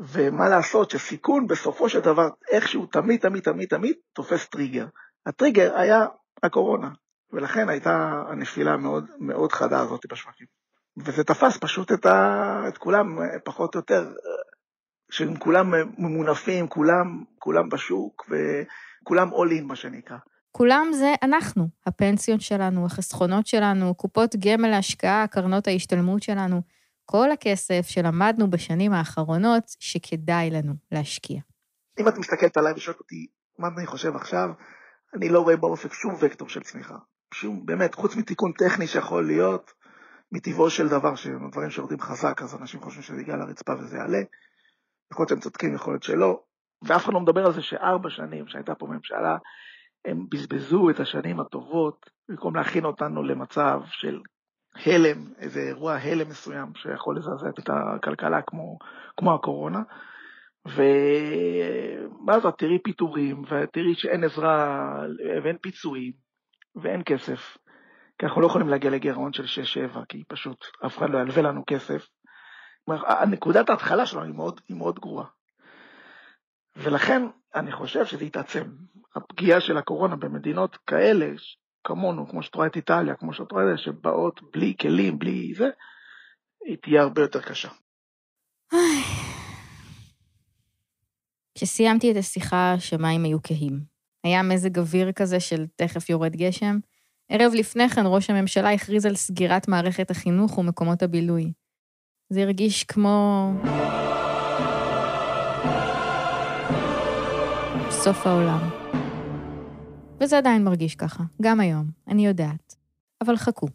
ומה 0.00 0.48
לעשות 0.48 0.90
שסיכון 0.90 1.46
בסופו 1.46 1.88
של 1.88 2.00
דבר, 2.00 2.28
איכשהו 2.50 2.86
תמיד, 2.86 3.20
תמיד, 3.20 3.42
תמיד, 3.42 3.68
תמיד 3.68 3.96
תופס 4.12 4.48
טריגר. 4.48 4.86
הטריגר 5.26 5.76
היה 5.76 6.06
הקורונה, 6.42 6.88
ולכן 7.32 7.68
הייתה 7.68 8.22
הנפילה 8.28 8.72
המאוד 8.72 9.06
מאוד 9.18 9.52
חדה 9.52 9.80
הזאת 9.80 10.00
בשווקים. 10.08 10.46
וזה 10.96 11.24
תפס 11.24 11.58
פשוט 11.60 11.92
את, 11.92 12.06
ה... 12.06 12.64
את 12.68 12.78
כולם, 12.78 13.18
פחות 13.44 13.74
או 13.74 13.78
יותר, 13.80 14.12
שהם 15.10 15.36
כולם 15.36 15.72
ממונפים, 15.98 16.68
כולם, 16.68 17.24
כולם 17.38 17.68
בשוק, 17.68 18.26
וכולם 18.30 19.28
all 19.28 19.60
in, 19.60 19.64
מה 19.64 19.76
שנקרא. 19.76 20.16
כולם 20.56 20.86
זה 20.92 21.14
אנחנו, 21.22 21.68
הפנסיות 21.86 22.40
שלנו, 22.40 22.86
החסכונות 22.86 23.46
שלנו, 23.46 23.94
קופות 23.94 24.36
גמל 24.36 24.68
להשקעה, 24.68 25.26
קרנות 25.26 25.66
ההשתלמות 25.66 26.22
שלנו, 26.22 26.62
כל 27.04 27.30
הכסף 27.30 27.86
שלמדנו 27.88 28.50
בשנים 28.50 28.92
האחרונות 28.92 29.62
שכדאי 29.80 30.50
לנו 30.50 30.72
להשקיע. 30.92 31.40
אם 32.00 32.08
את 32.08 32.18
מסתכלת 32.18 32.56
עליי 32.56 32.72
ושואלת 32.72 32.98
אותי 33.00 33.26
מה 33.58 33.68
אני 33.78 33.86
חושב 33.86 34.16
עכשיו, 34.16 34.48
אני 35.16 35.28
לא 35.28 35.40
רואה 35.40 35.56
באופק 35.56 35.92
שום 35.92 36.14
וקטור 36.20 36.48
של 36.48 36.60
צמיחה. 36.60 36.96
שום, 37.34 37.66
באמת, 37.66 37.94
חוץ 37.94 38.16
מתיקון 38.16 38.52
טכני 38.52 38.86
שיכול 38.86 39.26
להיות, 39.26 39.72
מטבעו 40.32 40.70
של 40.70 40.88
דבר, 40.88 41.14
שדברים 41.14 41.70
שיורדים 41.70 42.00
חזק, 42.00 42.42
אז 42.42 42.54
אנשים 42.54 42.80
חושבים 42.80 43.02
שזה 43.02 43.20
יגיע 43.20 43.36
לרצפה 43.36 43.72
וזה 43.72 43.96
יעלה. 43.96 44.22
יכול 45.12 45.22
להיות 45.22 45.28
שהם 45.28 45.40
צודקים, 45.40 45.74
יכול 45.74 45.92
להיות 45.92 46.02
שלא. 46.02 46.42
ואף 46.82 47.04
אחד 47.04 47.12
לא 47.12 47.20
מדבר 47.20 47.46
על 47.46 47.52
זה 47.52 47.62
שארבע 47.62 48.10
שנים 48.10 48.48
שהייתה 48.48 48.74
פה 48.74 48.86
ממשלה, 48.86 49.36
הם 50.04 50.26
בזבזו 50.30 50.90
את 50.90 51.00
השנים 51.00 51.40
הטובות, 51.40 52.10
במקום 52.28 52.56
להכין 52.56 52.84
אותנו 52.84 53.22
למצב 53.22 53.80
של 53.86 54.20
הלם, 54.86 55.32
איזה 55.38 55.60
אירוע 55.60 55.94
הלם 55.94 56.28
מסוים 56.28 56.74
שיכול 56.74 57.16
לזעזע 57.16 57.48
את 57.48 57.70
הכלכלה 57.70 58.42
כמו, 58.42 58.78
כמו 59.16 59.34
הקורונה. 59.34 59.82
ואז 62.26 62.46
את 62.46 62.54
תראי 62.58 62.78
פיטורים, 62.78 63.42
ותראי 63.42 63.94
שאין 63.94 64.24
עזרה 64.24 64.96
ואין 65.44 65.56
פיצויים 65.58 66.12
ואין 66.82 67.02
כסף. 67.06 67.56
כי 68.18 68.26
אנחנו 68.26 68.40
לא 68.40 68.46
יכולים 68.46 68.68
להגיע 68.68 68.90
לגירעון 68.90 69.32
של 69.32 69.62
6-7, 69.94 70.04
כי 70.08 70.24
פשוט 70.28 70.66
אף 70.86 70.98
אחד 70.98 71.10
לא 71.10 71.18
ילווה 71.18 71.42
לנו 71.42 71.64
כסף. 71.66 72.06
נקודת 73.30 73.70
ההתחלה 73.70 74.06
שלנו 74.06 74.24
היא 74.24 74.34
מאוד, 74.34 74.60
היא 74.68 74.76
מאוד 74.76 74.98
גרועה. 74.98 75.26
ולכן 76.76 77.22
אני 77.54 77.72
חושב 77.72 78.06
שזה 78.06 78.24
יתעצם. 78.24 78.64
הפגיעה 79.16 79.60
של 79.60 79.76
הקורונה 79.76 80.16
במדינות 80.16 80.76
כאלה, 80.76 81.26
כמונו, 81.84 82.28
כמו 82.28 82.42
שאת 82.42 82.54
רואה 82.54 82.66
את 82.66 82.76
איטליה, 82.76 83.14
כמו 83.14 83.32
שאת 83.32 83.52
רואה, 83.52 83.76
שבאות 83.76 84.40
בלי 84.52 84.74
כלים, 84.80 85.18
בלי 85.18 85.54
זה, 85.54 85.68
היא 86.64 86.76
תהיה 86.82 87.02
הרבה 87.02 87.22
יותר 87.22 87.40
קשה. 87.40 87.68
כשסיימתי 91.54 92.12
את 92.12 92.16
השיחה, 92.16 92.72
השמיים 92.72 93.24
היו 93.24 93.38
כהים. 93.42 93.80
היה 94.24 94.42
מזג 94.42 94.78
אוויר 94.78 95.12
כזה 95.12 95.40
של 95.40 95.66
תכף 95.76 96.10
יורד 96.10 96.36
גשם. 96.36 96.78
ערב 97.28 97.52
לפני 97.54 97.88
כן 97.88 98.02
ראש 98.06 98.30
הממשלה 98.30 98.72
הכריז 98.72 99.06
על 99.06 99.14
סגירת 99.14 99.68
מערכת 99.68 100.10
החינוך 100.10 100.58
ומקומות 100.58 101.02
הבילוי. 101.02 101.52
זה 102.30 102.42
הרגיש 102.42 102.84
כמו... 102.84 103.50
סוף 108.04 108.26
העולם. 108.26 108.70
וזה 110.20 110.38
עדיין 110.38 110.64
מרגיש 110.64 110.94
ככה, 110.94 111.24
גם 111.42 111.60
היום, 111.60 111.86
אני 112.08 112.26
יודעת. 112.26 112.74
אבל 113.20 113.36
חכו. 113.36 113.66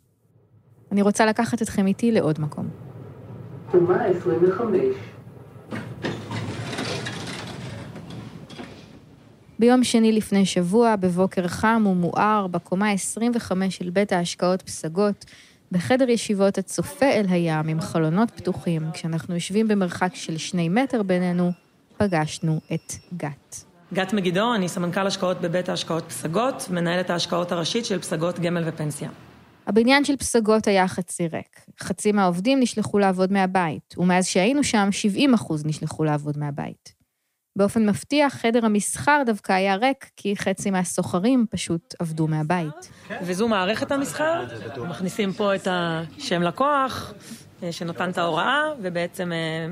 אני 0.91 1.01
רוצה 1.01 1.25
לקחת 1.25 1.61
אתכם 1.61 1.87
איתי 1.87 2.11
לעוד 2.11 2.41
מקום. 2.41 2.67
קומה 3.71 4.05
25 4.05 4.79
ביום 9.59 9.83
שני 9.83 10.11
לפני 10.11 10.45
שבוע, 10.45 10.95
בבוקר 10.95 11.47
חם 11.47 11.83
ומואר, 11.87 12.47
בקומה 12.47 12.91
25 12.91 13.77
של 13.77 13.89
בית 13.89 14.11
ההשקעות 14.11 14.61
פסגות, 14.61 15.25
בחדר 15.71 16.09
ישיבות 16.09 16.57
הצופה 16.57 17.05
אל 17.05 17.25
הים 17.29 17.67
עם 17.67 17.81
חלונות 17.81 18.31
פתוחים, 18.31 18.81
כשאנחנו 18.93 19.33
יושבים 19.33 19.67
במרחק 19.67 20.15
של 20.15 20.37
שני 20.37 20.69
מטר 20.69 21.03
בינינו, 21.03 21.51
פגשנו 21.97 22.59
את 22.73 22.93
גת. 23.17 23.68
גת 23.93 24.13
מגידו, 24.13 24.55
אני 24.55 24.69
סמנכ"ל 24.69 25.07
השקעות 25.07 25.41
בבית 25.41 25.69
ההשקעות 25.69 26.03
פסגות, 26.03 26.67
מנהלת 26.69 27.09
ההשקעות 27.09 27.51
הראשית 27.51 27.85
של 27.85 27.99
פסגות 27.99 28.39
גמל 28.39 28.63
ופנסיה. 28.65 29.09
הבניין 29.67 30.05
של 30.05 30.17
פסגות 30.17 30.67
היה 30.67 30.87
חצי 30.87 31.27
ריק. 31.27 31.59
חצי 31.79 32.11
מהעובדים 32.11 32.59
נשלחו 32.59 32.99
לעבוד 32.99 33.31
מהבית, 33.31 33.95
ומאז 33.97 34.25
שהיינו 34.25 34.63
שם, 34.63 34.87
70 34.91 35.33
אחוז 35.33 35.65
נשלחו 35.65 36.03
לעבוד 36.03 36.37
מהבית. 36.37 36.93
באופן 37.55 37.89
מפתיע, 37.89 38.29
חדר 38.29 38.65
המסחר 38.65 39.21
דווקא 39.25 39.53
היה 39.53 39.75
ריק, 39.75 40.09
כי 40.15 40.35
חצי 40.35 40.71
מהסוחרים 40.71 41.45
פשוט 41.49 41.95
עבדו 41.99 42.27
מהבית. 42.27 42.91
וזו 43.21 43.47
מערכת 43.47 43.91
המסחר, 43.91 44.45
מכניסים 44.89 45.33
פה 45.33 45.55
את 45.55 45.67
השם 45.71 46.41
לקוח, 46.41 47.13
אה, 47.63 47.71
שנותן 47.71 48.09
את 48.09 48.17
ההוראה, 48.17 48.63
ובעצם 48.81 49.31
אה, 49.31 49.67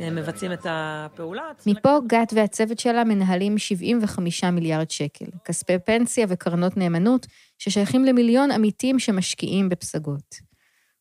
מבצעים 0.00 0.52
את 0.52 0.66
הפעולה. 0.70 1.42
מפה 1.66 1.98
גת 2.06 2.32
והצוות 2.36 2.78
שלה 2.78 3.04
מנהלים 3.04 3.58
75 3.58 4.44
מיליארד 4.44 4.90
שקל, 4.90 5.24
כספי 5.44 5.78
פנסיה 5.78 6.26
וקרנות 6.28 6.76
נאמנות, 6.76 7.26
ששייכים 7.58 8.04
למיליון 8.04 8.50
עמיתים 8.50 8.98
שמשקיעים 8.98 9.68
בפסגות. 9.68 10.34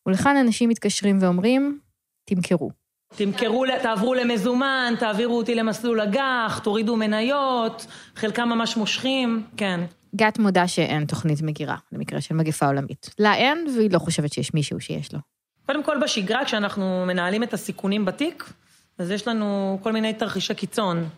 ולכאן 0.05 0.37
אנשים 0.37 0.69
מתקשרים 0.69 1.17
ואומרים, 1.21 1.79
תמכרו. 2.25 2.71
תמכרו, 3.15 3.65
תעברו 3.81 4.13
למזומן, 4.13 4.93
תעבירו 4.99 5.37
אותי 5.37 5.55
למסלול 5.55 6.01
אג"ח, 6.01 6.59
תורידו 6.63 6.95
מניות, 6.95 7.85
חלקם 8.15 8.49
ממש 8.49 8.77
מושכים, 8.77 9.43
כן. 9.57 9.79
גת 10.15 10.39
מודה 10.39 10.67
שאין 10.67 11.05
תוכנית 11.05 11.41
מגירה, 11.41 11.75
למקרה 11.91 12.21
של 12.21 12.35
מגפה 12.35 12.65
עולמית. 12.67 13.09
לה 13.19 13.35
אין, 13.35 13.67
והיא 13.77 13.91
לא 13.91 13.99
חושבת 13.99 14.33
שיש 14.33 14.53
מישהו 14.53 14.79
שיש 14.79 15.13
לו. 15.13 15.19
קודם 15.65 15.83
כל, 15.83 15.97
בשגרה, 16.03 16.45
כשאנחנו 16.45 17.03
מנהלים 17.07 17.43
את 17.43 17.53
הסיכונים 17.53 18.05
בתיק, 18.05 18.53
אז 18.97 19.11
יש 19.11 19.27
לנו 19.27 19.79
כל 19.83 19.91
מיני 19.91 20.13
תרחישי 20.13 20.53
קיצון, 20.53 21.09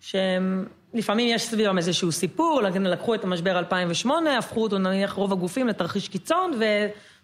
שלפעמים 0.00 1.34
יש 1.34 1.42
סביבם 1.42 1.78
איזשהו 1.78 2.12
סיפור, 2.12 2.62
לקחו 2.62 3.14
את 3.14 3.24
המשבר 3.24 3.58
2008, 3.58 4.38
הפכו 4.38 4.62
אותו 4.62 4.78
נניח 4.78 5.12
רוב 5.12 5.32
הגופים 5.32 5.68
לתרחיש 5.68 6.08
קיצון, 6.08 6.60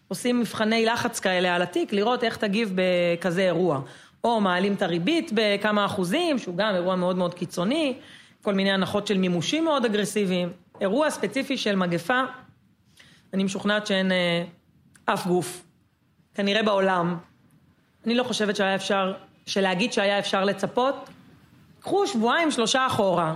ועושים 0.08 0.40
מבחני 0.40 0.86
לחץ 0.86 1.20
כאלה 1.20 1.54
על 1.54 1.62
התיק, 1.62 1.92
לראות 1.92 2.24
איך 2.24 2.36
תגיב 2.36 2.74
בכזה 2.74 3.42
אירוע. 3.42 3.80
או 4.24 4.40
מעלים 4.40 4.74
את 4.74 4.82
הריבית 4.82 5.30
בכמה 5.34 5.86
אחוזים, 5.86 6.38
שהוא 6.38 6.56
גם 6.56 6.74
אירוע 6.74 6.96
מאוד 6.96 7.16
מאוד 7.16 7.34
קיצוני, 7.34 7.94
כל 8.42 8.54
מיני 8.54 8.72
הנחות 8.72 9.06
של 9.06 9.18
מימושים 9.18 9.64
מאוד 9.64 9.84
אגרסיביים. 9.84 10.52
אירוע 10.80 11.10
ספציפי 11.10 11.56
של 11.56 11.76
מגפה, 11.76 12.20
אני 13.34 13.44
משוכנעת 13.44 13.86
שאין 13.86 14.12
אה, 14.12 14.44
אף 15.04 15.26
גוף, 15.26 15.64
כנראה 16.34 16.62
בעולם. 16.62 17.16
אני 18.06 18.14
לא 18.14 18.24
חושבת 18.24 18.56
שהיה 18.56 18.74
אפשר, 18.74 19.12
שלהגיד 19.46 19.92
שהיה 19.92 20.18
אפשר 20.18 20.44
לצפות, 20.44 21.08
קחו 21.80 22.06
שבועיים, 22.06 22.50
שלושה 22.50 22.86
אחורה. 22.86 23.34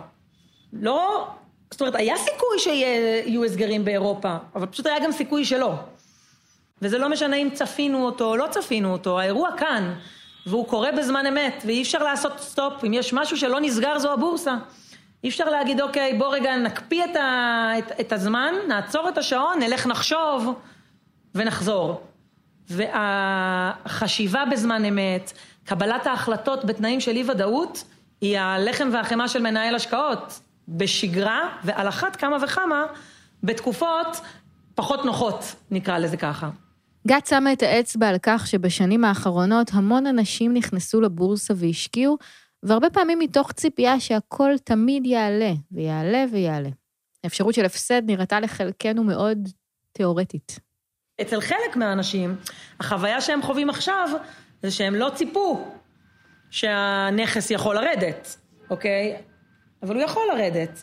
לא, 0.73 1.29
זאת 1.71 1.81
אומרת, 1.81 1.95
היה 1.95 2.17
סיכוי 2.17 2.59
שיהיו 2.59 3.45
הסגרים 3.45 3.85
באירופה, 3.85 4.37
אבל 4.55 4.67
פשוט 4.67 4.87
היה 4.87 4.99
גם 5.05 5.13
סיכוי 5.13 5.45
שלא. 5.45 5.73
וזה 6.83 6.99
לא 6.99 7.09
משנה 7.09 7.37
אם 7.37 7.49
צפינו 7.55 8.07
אותו 8.07 8.25
או 8.25 8.37
לא 8.37 8.47
צפינו 8.51 8.93
אותו, 8.93 9.21
האירוע 9.21 9.51
כאן. 9.57 9.95
והוא 10.47 10.67
קורה 10.67 10.93
בזמן 10.93 11.27
אמת, 11.27 11.63
ואי 11.67 11.83
אפשר 11.83 11.99
לעשות 11.99 12.33
סטופ, 12.39 12.85
אם 12.87 12.93
יש 12.93 13.13
משהו 13.13 13.37
שלא 13.37 13.61
נסגר 13.61 13.99
זו 13.99 14.13
הבורסה. 14.13 14.57
אי 15.25 15.29
אפשר 15.29 15.51
להגיד, 15.51 15.81
אוקיי, 15.81 16.15
בוא 16.19 16.35
רגע 16.35 16.57
נקפיא 16.57 17.05
את, 17.05 17.17
ה, 17.17 17.71
את, 17.79 18.01
את 18.01 18.13
הזמן, 18.13 18.55
נעצור 18.69 19.09
את 19.09 19.19
השעון, 19.19 19.59
נלך 19.59 19.87
נחשוב 19.87 20.55
ונחזור. 21.35 22.01
והחשיבה 22.69 24.45
בזמן 24.51 24.85
אמת, 24.85 25.33
קבלת 25.67 26.07
ההחלטות 26.07 26.65
בתנאים 26.65 27.01
של 27.01 27.11
אי 27.11 27.31
ודאות, 27.31 27.85
היא 28.21 28.39
הלחם 28.39 28.89
והחמאה 28.93 29.29
של 29.29 29.43
מנהל 29.43 29.75
השקעות 29.75 30.41
בשגרה, 30.69 31.49
ועל 31.65 31.89
אחת 31.89 32.17
כמה 32.17 32.37
וכמה 32.43 32.85
בתקופות 33.43 34.21
פחות 34.75 35.05
נוחות, 35.05 35.55
נקרא 35.71 35.99
לזה 35.99 36.17
ככה. 36.17 36.51
גת 37.07 37.27
שמה 37.27 37.53
את 37.53 37.63
האצבע 37.63 38.09
על 38.09 38.17
כך 38.23 38.47
שבשנים 38.47 39.05
האחרונות 39.05 39.71
המון 39.73 40.07
אנשים 40.07 40.55
נכנסו 40.55 41.01
לבורסה 41.01 41.55
והשקיעו, 41.57 42.19
והרבה 42.63 42.91
פעמים 42.91 43.19
מתוך 43.19 43.53
ציפייה 43.53 44.01
שהכל 44.01 44.51
תמיד 44.65 45.07
יעלה, 45.07 45.53
ויעלה 45.73 46.25
ויעלה. 46.33 46.69
האפשרות 47.25 47.55
של 47.55 47.65
הפסד 47.65 48.03
נראתה 48.07 48.41
לחלקנו 48.41 49.05
מאוד 49.05 49.49
תיאורטית. 49.93 50.59
אצל 51.21 51.41
חלק 51.41 51.77
מהאנשים, 51.77 52.37
החוויה 52.81 53.21
שהם 53.21 53.43
חווים 53.43 53.71
עכשיו, 53.71 54.09
זה 54.67 54.73
שהם 54.73 54.95
לא 54.95 55.11
ציפו 55.15 55.65
שהנכס 56.51 57.51
יכול 57.51 57.75
לרדת, 57.75 58.37
אוקיי? 58.71 59.17
אבל 59.83 59.95
הוא 59.95 60.03
יכול 60.03 60.23
לרדת. 60.33 60.83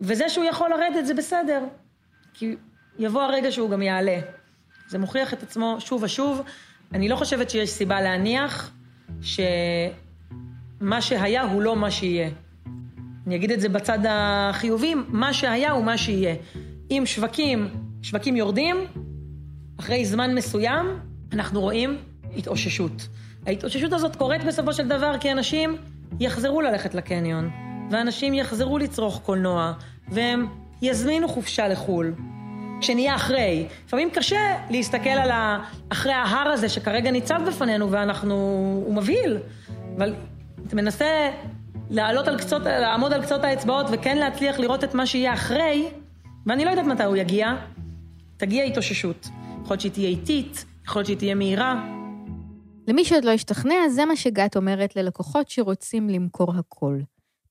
וזה 0.00 0.28
שהוא 0.28 0.44
יכול 0.44 0.70
לרדת 0.70 1.06
זה 1.06 1.14
בסדר, 1.14 1.64
כי 2.34 2.56
יבוא 2.98 3.22
הרגע 3.22 3.52
שהוא 3.52 3.70
גם 3.70 3.82
יעלה. 3.82 4.18
זה 4.88 4.98
מוכיח 4.98 5.32
את 5.34 5.42
עצמו 5.42 5.76
שוב 5.78 6.02
ושוב. 6.02 6.42
אני 6.92 7.08
לא 7.08 7.16
חושבת 7.16 7.50
שיש 7.50 7.70
סיבה 7.70 8.00
להניח 8.00 8.72
שמה 9.22 11.00
שהיה 11.00 11.42
הוא 11.42 11.62
לא 11.62 11.76
מה 11.76 11.90
שיהיה. 11.90 12.30
אני 13.26 13.36
אגיד 13.36 13.50
את 13.50 13.60
זה 13.60 13.68
בצד 13.68 13.98
החיובי, 14.08 14.94
מה 15.08 15.32
שהיה 15.32 15.70
הוא 15.70 15.84
מה 15.84 15.98
שיהיה. 15.98 16.34
אם 16.90 17.02
שווקים, 17.06 17.68
שווקים 18.02 18.36
יורדים, 18.36 18.76
אחרי 19.80 20.04
זמן 20.04 20.34
מסוים, 20.34 20.86
אנחנו 21.32 21.60
רואים 21.60 21.98
התאוששות. 22.36 23.08
ההתאוששות 23.46 23.92
הזאת 23.92 24.16
קורית 24.16 24.44
בסופו 24.44 24.72
של 24.72 24.88
דבר 24.88 25.18
כי 25.20 25.32
אנשים 25.32 25.76
יחזרו 26.20 26.60
ללכת 26.60 26.94
לקניון, 26.94 27.50
ואנשים 27.90 28.34
יחזרו 28.34 28.78
לצרוך 28.78 29.20
קולנוע, 29.22 29.72
והם 30.08 30.46
יזמינו 30.82 31.28
חופשה 31.28 31.68
לחו"ל. 31.68 32.14
שנהיה 32.80 33.14
אחרי. 33.14 33.66
לפעמים 33.86 34.10
קשה 34.10 34.56
להסתכל 34.70 35.08
על 35.10 35.30
ה... 35.30 35.58
אחרי 35.88 36.12
ההר 36.12 36.48
הזה 36.48 36.68
שכרגע 36.68 37.10
ניצב 37.10 37.40
בפנינו 37.46 37.90
ואנחנו... 37.90 38.34
הוא 38.86 38.94
מבהיל. 38.94 39.38
אבל 39.96 40.14
אתה 40.66 40.76
מנסה 40.76 41.30
לעלות 41.90 42.28
על 42.28 42.38
קצות, 42.38 42.62
לעמוד 42.64 43.12
על 43.12 43.22
קצות 43.22 43.44
האצבעות 43.44 43.86
וכן 43.92 44.18
להצליח 44.18 44.58
לראות 44.58 44.84
את 44.84 44.94
מה 44.94 45.06
שיהיה 45.06 45.32
אחרי, 45.32 45.88
ואני 46.46 46.64
לא 46.64 46.70
יודעת 46.70 46.86
מתי 46.86 47.02
הוא 47.02 47.16
יגיע, 47.16 47.54
תגיע 48.36 48.64
התאוששות. 48.64 49.28
יכול 49.62 49.74
להיות 49.74 49.80
שהיא 49.80 49.92
תהיה 49.92 50.08
איטית, 50.08 50.64
יכול 50.86 51.00
להיות 51.00 51.06
שהיא 51.06 51.18
תהיה 51.18 51.34
מהירה. 51.34 51.93
למי 52.88 53.04
שעוד 53.04 53.24
לא 53.24 53.30
השתכנע, 53.30 53.88
זה 53.88 54.04
מה 54.04 54.16
שגת 54.16 54.56
אומרת 54.56 54.96
ללקוחות 54.96 55.48
שרוצים 55.48 56.08
למכור 56.08 56.52
הכל. 56.56 56.98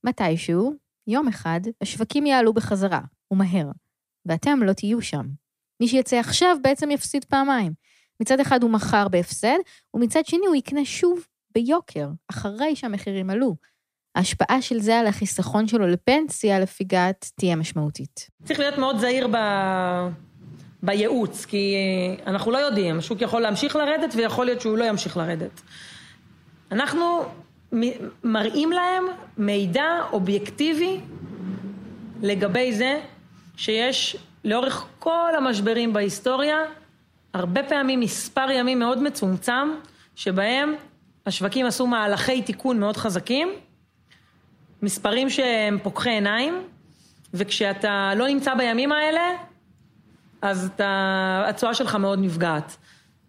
מתישהו, 0.03 0.73
יום 1.07 1.27
אחד, 1.27 1.61
השווקים 1.81 2.25
יעלו 2.25 2.53
בחזרה, 2.53 3.01
ומהר. 3.31 3.71
ואתם 4.25 4.59
לא 4.63 4.73
תהיו 4.73 5.01
שם. 5.01 5.25
מי 5.79 5.87
שיצא 5.87 6.15
עכשיו 6.15 6.57
בעצם 6.61 6.91
יפסיד 6.91 7.25
פעמיים. 7.25 7.73
מצד 8.19 8.39
אחד 8.39 8.63
הוא 8.63 8.71
מכר 8.71 9.07
בהפסד, 9.07 9.57
ומצד 9.93 10.25
שני 10.25 10.45
הוא 10.47 10.55
יקנה 10.55 10.85
שוב 10.85 11.25
ביוקר, 11.55 12.07
אחרי 12.29 12.75
שהמחירים 12.75 13.29
עלו. 13.29 13.55
ההשפעה 14.15 14.61
של 14.61 14.79
זה 14.79 14.99
על 14.99 15.07
החיסכון 15.07 15.67
שלו 15.67 15.87
לפנסיה, 15.87 16.59
לפי 16.59 16.83
גת, 16.83 17.31
תהיה 17.35 17.55
משמעותית. 17.55 18.29
צריך 18.43 18.59
להיות 18.59 18.77
מאוד 18.77 18.97
זהיר 18.97 19.27
ב... 19.27 19.37
בייעוץ, 20.83 21.45
כי 21.45 21.75
אנחנו 22.27 22.51
לא 22.51 22.57
יודעים, 22.57 22.99
השוק 22.99 23.21
יכול 23.21 23.41
להמשיך 23.41 23.75
לרדת 23.75 24.13
ויכול 24.15 24.45
להיות 24.45 24.61
שהוא 24.61 24.77
לא 24.77 24.83
ימשיך 24.83 25.17
לרדת. 25.17 25.61
אנחנו 26.71 27.23
מראים 28.23 28.71
להם 28.71 29.03
מידע 29.37 29.85
אובייקטיבי 30.11 30.99
לגבי 32.21 32.73
זה 32.73 32.99
שיש 33.57 34.17
לאורך 34.43 34.85
כל 34.99 35.35
המשברים 35.37 35.93
בהיסטוריה, 35.93 36.57
הרבה 37.33 37.63
פעמים 37.63 37.99
מספר 37.99 38.51
ימים 38.51 38.79
מאוד 38.79 39.03
מצומצם, 39.03 39.71
שבהם 40.15 40.75
השווקים 41.25 41.65
עשו 41.65 41.87
מהלכי 41.87 42.41
תיקון 42.41 42.79
מאוד 42.79 42.97
חזקים, 42.97 43.49
מספרים 44.81 45.29
שהם 45.29 45.77
פוקחי 45.83 46.09
עיניים, 46.09 46.63
וכשאתה 47.33 48.11
לא 48.15 48.27
נמצא 48.27 48.53
בימים 48.53 48.91
האלה, 48.91 49.21
אז 50.43 50.69
אתה, 50.75 51.43
התשואה 51.47 51.73
שלך 51.73 51.95
מאוד 51.95 52.19
נפגעת. 52.19 52.77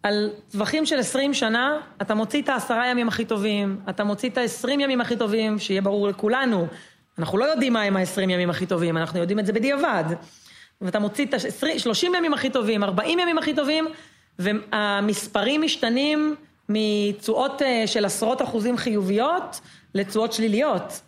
על 0.03 0.31
טווחים 0.51 0.87
של 0.87 0.99
20 0.99 1.35
שנה, 1.35 1.81
אתה 2.03 2.15
מוציא 2.15 2.43
את 2.43 2.49
העשרה 2.49 2.87
ימים 2.87 3.09
הכי 3.09 3.25
טובים, 3.25 3.81
אתה 3.89 4.05
מוציא 4.05 4.29
את 4.29 4.39
ה-20 4.39 4.71
ימים 4.71 5.01
הכי 5.01 5.17
טובים, 5.17 5.59
שיהיה 5.59 5.83
ברור 5.83 6.09
לכולנו. 6.09 6.67
אנחנו 7.19 7.39
לא 7.39 7.45
יודעים 7.45 7.73
מה 7.73 7.83
הם 7.83 7.97
ה-20 7.97 8.21
ימים 8.21 8.51
הכי 8.51 8.67
טובים, 8.67 8.97
אנחנו 8.97 9.19
יודעים 9.19 9.39
את 9.39 9.47
זה 9.47 9.53
בדיעבד. 9.53 10.05
ואתה 10.81 10.99
מוציא 10.99 11.27
את 11.27 11.35
ה-30 11.35 12.07
ימים 12.17 12.35
הכי 12.35 12.51
טובים, 12.51 12.85
40 12.85 13.19
ימים 13.19 13.39
הכי 13.39 13.55
טובים, 13.55 13.87
והמספרים 14.39 15.63
משתנים 15.63 16.35
מתשואות 16.69 17.63
אה, 17.63 17.87
של 17.87 18.05
עשרות 18.05 18.43
אחוזים 18.43 18.77
חיוביות 18.77 19.61
לתשואות 19.95 20.33
שליליות. 20.33 21.01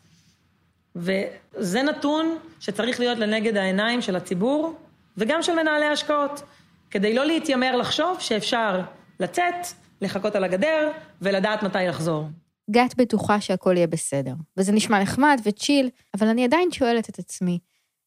וזה 0.96 1.82
נתון 1.82 2.38
שצריך 2.60 3.00
להיות 3.00 3.18
לנגד 3.18 3.56
העיניים 3.56 4.02
של 4.02 4.16
הציבור 4.16 4.85
וגם 5.16 5.42
של 5.42 5.54
מנהלי 5.54 5.86
השקעות, 5.86 6.42
כדי 6.90 7.14
לא 7.14 7.26
להתיימר 7.26 7.76
לחשוב 7.76 8.16
שאפשר 8.20 8.80
לצאת, 9.20 9.66
לחכות 10.00 10.34
על 10.34 10.44
הגדר 10.44 10.90
ולדעת 11.22 11.62
מתי 11.62 11.78
לחזור. 11.88 12.28
גת 12.70 12.94
בטוחה 12.96 13.40
שהכל 13.40 13.74
יהיה 13.76 13.86
בסדר, 13.86 14.34
וזה 14.56 14.72
נשמע 14.72 15.02
נחמד 15.02 15.40
וצ'יל, 15.44 15.90
אבל 16.18 16.28
אני 16.28 16.44
עדיין 16.44 16.72
שואלת 16.72 17.08
את 17.08 17.18
עצמי, 17.18 17.58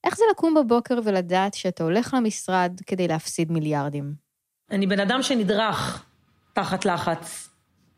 איך 0.03 0.17
זה 0.17 0.23
לקום 0.31 0.53
בבוקר 0.53 0.99
ולדעת 1.03 1.53
שאתה 1.53 1.83
הולך 1.83 2.13
למשרד 2.13 2.71
כדי 2.87 3.07
להפסיד 3.07 3.51
מיליארדים? 3.51 4.13
אני 4.71 4.87
בן 4.87 4.99
אדם 4.99 5.23
שנדרך 5.23 6.05
תחת 6.53 6.85
לחץ. 6.85 7.49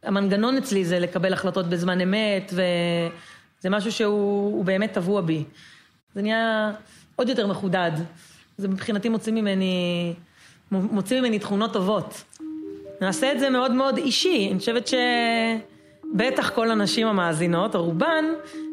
המנגנון 0.04 0.58
אצלי 0.58 0.86
זה 0.86 1.00
לקבל 1.00 1.34
החלטות 1.34 1.70
בזמן 1.70 2.02
אמת, 2.02 2.54
וזה 2.54 3.70
משהו 3.70 3.92
שהוא 3.92 4.66
באמת 4.66 4.94
טבוע 4.94 5.22
בי. 5.22 5.44
זה 6.16 6.22
נהיה 6.22 6.72
עוד 7.16 7.30
יותר 7.30 7.48
מחודד. 7.48 7.92
זה 8.58 8.68
מבחינתי 8.68 9.10
מוציא 9.10 9.34
ממני, 9.34 10.14
מוציא 10.72 11.20
ממני 11.20 11.40
תכונות 11.40 11.74
טובות. 11.74 12.24
נעשה 13.02 13.32
את 13.32 13.40
זה 13.40 13.50
מאוד 13.50 13.72
מאוד 13.72 13.98
אישי. 13.98 14.50
אני 14.52 14.60
חושבת 14.60 14.88
שבטח 14.88 16.50
כל 16.50 16.72
הנשים 16.72 17.08
המאזינות, 17.08 17.76
או 17.76 17.84
רובן, 17.86 18.26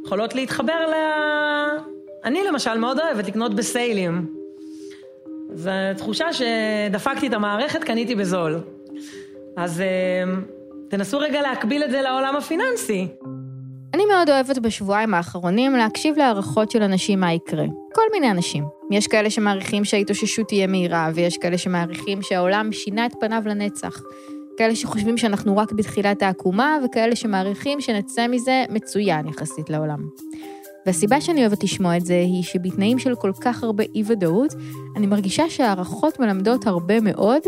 יכולות 0.04 0.34
להתחבר 0.34 0.86
ל... 0.90 0.94
אני 2.24 2.44
למשל 2.44 2.78
מאוד 2.78 3.00
אוהבת 3.00 3.26
לקנות 3.28 3.54
בסיילים. 3.54 4.34
זו 5.54 5.70
תחושה 5.96 6.26
שדפקתי 6.32 7.26
את 7.26 7.32
המערכת, 7.32 7.84
קניתי 7.84 8.14
בזול. 8.14 8.60
אז 9.56 9.80
אה, 9.80 10.32
תנסו 10.88 11.18
רגע 11.18 11.42
להקביל 11.42 11.84
את 11.84 11.90
זה 11.90 12.02
לעולם 12.02 12.36
הפיננסי. 12.36 13.08
אני 13.94 14.06
מאוד 14.06 14.30
אוהבת 14.30 14.58
בשבועיים 14.58 15.14
האחרונים 15.14 15.72
להקשיב 15.72 16.16
להערכות 16.16 16.70
של 16.70 16.82
אנשים 16.82 17.20
מה 17.20 17.32
יקרה. 17.32 17.64
כל 17.94 18.02
מיני 18.12 18.30
אנשים. 18.30 18.64
יש 18.90 19.06
כאלה 19.06 19.30
שמעריכים 19.30 19.84
שההתאוששות 19.84 20.48
תהיה 20.48 20.66
מהירה, 20.66 21.10
ויש 21.14 21.38
כאלה 21.38 21.58
שמעריכים 21.58 22.22
שהעולם 22.22 22.72
שינה 22.72 23.06
את 23.06 23.12
פניו 23.20 23.42
לנצח. 23.46 24.00
כאלה 24.56 24.76
שחושבים 24.76 25.18
שאנחנו 25.18 25.56
רק 25.56 25.72
בתחילת 25.72 26.22
העקומה, 26.22 26.78
וכאלה 26.84 27.16
שמעריכים 27.16 27.80
שנצא 27.80 28.28
מזה 28.28 28.64
מצוין 28.70 29.28
יחסית 29.28 29.70
לעולם. 29.70 29.98
והסיבה 30.86 31.20
שאני 31.20 31.40
אוהבת 31.40 31.64
לשמוע 31.64 31.96
את 31.96 32.06
זה 32.06 32.14
היא 32.14 32.42
שבתנאים 32.42 32.98
של 32.98 33.14
כל 33.14 33.32
כך 33.40 33.64
הרבה 33.64 33.84
אי-ודאות, 33.94 34.54
אני 34.96 35.06
מרגישה 35.06 35.50
שהערכות 35.50 36.20
מלמדות 36.20 36.66
הרבה 36.66 37.00
מאוד 37.00 37.42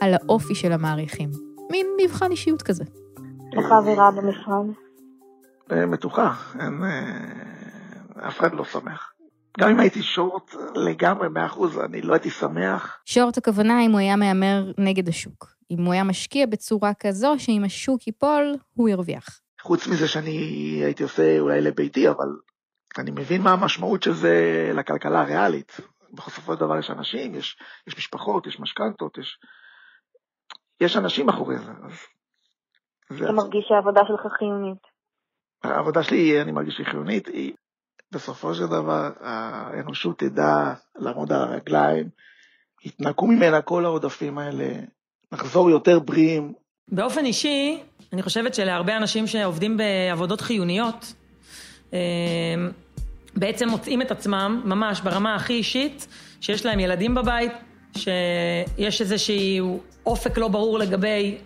על 0.00 0.14
האופי 0.14 0.54
של 0.54 0.72
המעריכים. 0.72 1.30
מין 1.70 1.86
מבחן 2.04 2.30
אישיות 2.30 2.62
כזה. 2.62 2.84
איך 3.56 3.72
האווירה 3.72 4.10
במשרד? 4.10 4.83
אה, 5.72 5.86
מתוחה, 5.86 6.34
אין... 6.60 6.84
אה, 6.84 8.28
אף 8.28 8.38
אחד 8.38 8.54
לא 8.54 8.64
שמח. 8.64 9.14
גם 9.60 9.70
אם 9.70 9.80
הייתי 9.80 10.02
שורט 10.02 10.54
לגמרי, 10.74 11.28
מאה 11.28 11.46
אחוז, 11.46 11.78
אני 11.78 12.02
לא 12.02 12.12
הייתי 12.12 12.30
שמח. 12.30 12.98
שורט 13.04 13.38
הכוונה 13.38 13.80
אם 13.80 13.90
הוא 13.90 14.00
היה 14.00 14.16
מהמר 14.16 14.72
נגד 14.78 15.08
השוק. 15.08 15.54
אם 15.70 15.84
הוא 15.84 15.92
היה 15.92 16.04
משקיע 16.04 16.46
בצורה 16.46 16.92
כזו 16.94 17.34
שאם 17.38 17.62
השוק 17.64 18.06
ייפול, 18.06 18.54
הוא 18.74 18.88
ירוויח. 18.88 19.40
חוץ 19.60 19.86
מזה 19.86 20.08
שאני 20.08 20.30
הייתי 20.84 21.02
עושה 21.02 21.38
אולי 21.38 21.60
לביתי, 21.60 22.08
אבל 22.08 22.26
אני 22.98 23.10
מבין 23.10 23.42
מה 23.42 23.52
המשמעות 23.52 24.02
של 24.02 24.12
זה 24.12 24.70
לכלכלה 24.74 25.20
הריאלית. 25.20 25.80
בסופו 26.12 26.54
של 26.54 26.60
דבר 26.60 26.78
יש 26.78 26.90
אנשים, 26.90 27.34
יש, 27.34 27.56
יש 27.86 27.96
משפחות, 27.96 28.46
יש 28.46 28.60
משכנתות, 28.60 29.18
יש, 29.18 29.38
יש 30.80 30.96
אנשים 30.96 31.26
מאחורי 31.26 31.58
זה. 31.58 31.72
אתה 33.24 33.32
מרגיש 33.32 33.64
שהעבודה 33.68 34.00
שלך 34.08 34.32
חיונית. 34.38 34.93
העבודה 35.64 36.02
שלי, 36.02 36.42
אני 36.42 36.52
מרגיש 36.52 36.74
שהיא 36.74 36.86
חיונית, 36.86 37.26
היא 37.26 37.52
בסופו 38.12 38.54
של 38.54 38.66
דבר 38.66 39.10
האנושות 39.20 40.18
תדע 40.18 40.74
לעמוד 40.96 41.32
על 41.32 41.42
הרגליים, 41.42 42.08
יתנקו 42.84 43.26
ממנה 43.26 43.62
כל 43.62 43.84
העודפים 43.84 44.38
האלה, 44.38 44.68
נחזור 45.32 45.70
יותר 45.70 45.98
בריאים. 45.98 46.52
באופן 46.88 47.24
אישי, 47.24 47.82
אני 48.12 48.22
חושבת 48.22 48.54
שלהרבה 48.54 48.96
אנשים 48.96 49.26
שעובדים 49.26 49.76
בעבודות 49.76 50.40
חיוניות, 50.40 51.12
אה, 51.92 51.98
בעצם 53.36 53.68
מוצאים 53.68 54.02
את 54.02 54.10
עצמם, 54.10 54.62
ממש 54.64 55.00
ברמה 55.00 55.34
הכי 55.34 55.52
אישית, 55.52 56.06
שיש 56.40 56.66
להם 56.66 56.80
ילדים 56.80 57.14
בבית, 57.14 57.52
שיש 57.96 59.00
איזשהו 59.00 59.80
אופק 60.06 60.38
לא 60.38 60.48
ברור 60.48 60.78
לגבי 60.78 61.38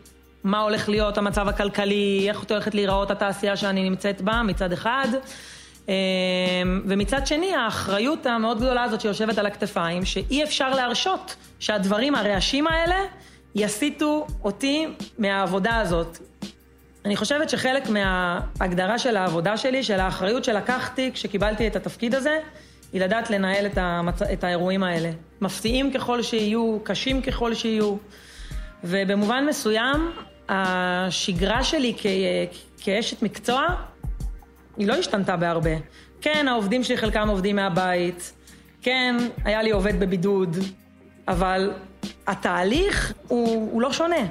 מה 0.49 0.61
הולך 0.61 0.89
להיות 0.89 1.19
המצב 1.19 1.49
הכלכלי, 1.49 2.27
איך 2.29 2.45
הולכת 2.51 2.75
להיראות 2.75 3.11
התעשייה 3.11 3.57
שאני 3.57 3.91
נמצאת 3.91 4.21
בה 4.21 4.43
מצד 4.43 4.73
אחד. 4.73 5.09
אמ, 5.89 5.93
ומצד 6.87 7.27
שני, 7.27 7.55
האחריות 7.55 8.27
המאוד 8.27 8.59
גדולה 8.59 8.83
הזאת 8.83 9.01
שיושבת 9.01 9.39
על 9.39 9.47
הכתפיים, 9.47 10.05
שאי 10.05 10.45
אפשר 10.45 10.71
להרשות 10.71 11.37
שהדברים, 11.59 12.15
הרעשים 12.15 12.67
האלה, 12.67 12.97
יסיטו 13.55 14.27
אותי 14.45 14.87
מהעבודה 15.19 15.79
הזאת. 15.79 16.19
אני 17.05 17.17
חושבת 17.17 17.51
שחלק 17.51 17.89
מההגדרה 17.89 18.99
של 18.99 19.17
העבודה 19.17 19.57
שלי, 19.57 19.83
של 19.83 20.01
האחריות 20.01 20.45
שלקחתי 20.45 21.11
כשקיבלתי 21.15 21.67
את 21.67 21.77
התפקיד 21.77 22.15
הזה, 22.15 22.39
היא 22.93 23.01
לדעת 23.01 23.31
לנהל 23.31 23.67
את, 23.67 23.79
המצ... 23.79 24.23
את 24.23 24.45
האירועים 24.45 24.83
האלה. 24.83 25.11
מפתיעים 25.41 25.93
ככל 25.93 26.23
שיהיו, 26.23 26.79
קשים 26.85 27.23
ככל 27.23 27.55
שיהיו. 27.55 27.97
ובמובן 28.85 29.47
מסוים, 29.49 30.11
השגרה 30.49 31.65
שלי 31.65 31.95
כ... 31.99 32.07
כאשת 32.79 33.23
מקצוע, 33.23 33.67
היא 34.77 34.87
לא 34.87 34.95
השתנתה 34.95 35.37
בהרבה. 35.37 35.71
כן, 36.21 36.49
העובדים 36.49 36.85
שלי 36.85 36.97
חלקם 36.97 37.29
עובדים 37.29 37.57
מהבית, 37.57 38.33
כן, 38.83 39.17
היה 39.45 39.63
לי 39.63 39.71
עובד 39.71 40.01
בבידוד, 40.01 40.57
אבל 41.29 41.73
התהליך 42.27 43.13
הוא, 43.29 43.71
הוא 43.73 43.83
לא 43.83 43.93
שונה. 43.93 44.27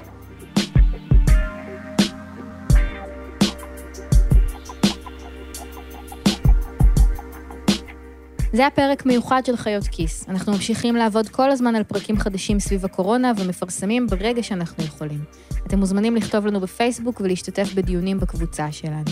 זה 8.53 8.61
היה 8.61 8.69
פרק 8.69 9.05
מיוחד 9.05 9.45
של 9.45 9.57
חיות 9.57 9.87
כיס. 9.87 10.29
אנחנו 10.29 10.53
ממשיכים 10.53 10.95
לעבוד 10.95 11.29
כל 11.29 11.51
הזמן 11.51 11.75
על 11.75 11.83
פרקים 11.83 12.19
חדשים 12.19 12.59
סביב 12.59 12.85
הקורונה 12.85 13.31
ומפרסמים 13.37 14.07
ברגע 14.07 14.43
שאנחנו 14.43 14.83
יכולים. 14.83 15.19
אתם 15.67 15.79
מוזמנים 15.79 16.15
לכתוב 16.15 16.45
לנו 16.45 16.59
בפייסבוק 16.59 17.21
ולהשתתף 17.21 17.73
בדיונים 17.73 18.19
בקבוצה 18.19 18.71
שלנו. 18.71 19.11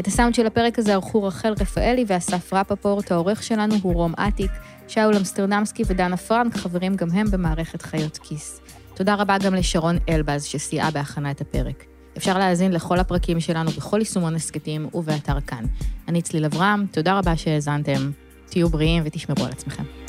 את 0.00 0.06
הסאונד 0.06 0.34
של 0.34 0.46
הפרק 0.46 0.78
הזה 0.78 0.94
ערכו 0.94 1.22
רחל 1.22 1.54
רפאלי 1.60 2.04
ואסף 2.06 2.52
רפפורט, 2.52 3.12
העורך 3.12 3.42
שלנו 3.42 3.74
הוא 3.82 3.94
רום 3.94 4.14
אטיק, 4.14 4.50
שאול 4.88 5.16
אמסטרדמסקי 5.16 5.82
ודנה 5.86 6.16
פרנק, 6.16 6.56
חברים 6.56 6.94
גם 6.94 7.10
הם 7.10 7.30
במערכת 7.30 7.82
חיות 7.82 8.18
כיס. 8.18 8.60
תודה 8.94 9.14
רבה 9.14 9.38
גם 9.38 9.54
לשרון 9.54 9.98
אלבז, 10.08 10.44
שסייעה 10.44 10.90
בהכנה 10.90 11.30
את 11.30 11.40
הפרק. 11.40 11.84
אפשר 12.16 12.38
להאזין 12.38 12.72
לכל 12.72 12.98
הפרקים 12.98 13.40
שלנו 13.40 13.70
בכל 13.70 13.98
יישומון 13.98 14.34
הסכתים 14.34 14.88
ובאתר 14.94 15.40
כאן. 15.40 15.64
אני 16.08 16.22
צליל 16.22 16.44
אברהם, 16.44 16.86
תודה 16.90 17.18
רבה 17.18 17.36
שהאזנתם. 17.36 18.10
תהיו 18.50 18.68
בריאים 18.68 19.02
ותשמרו 19.06 19.44
על 19.44 19.52
עצמכם. 19.52 20.03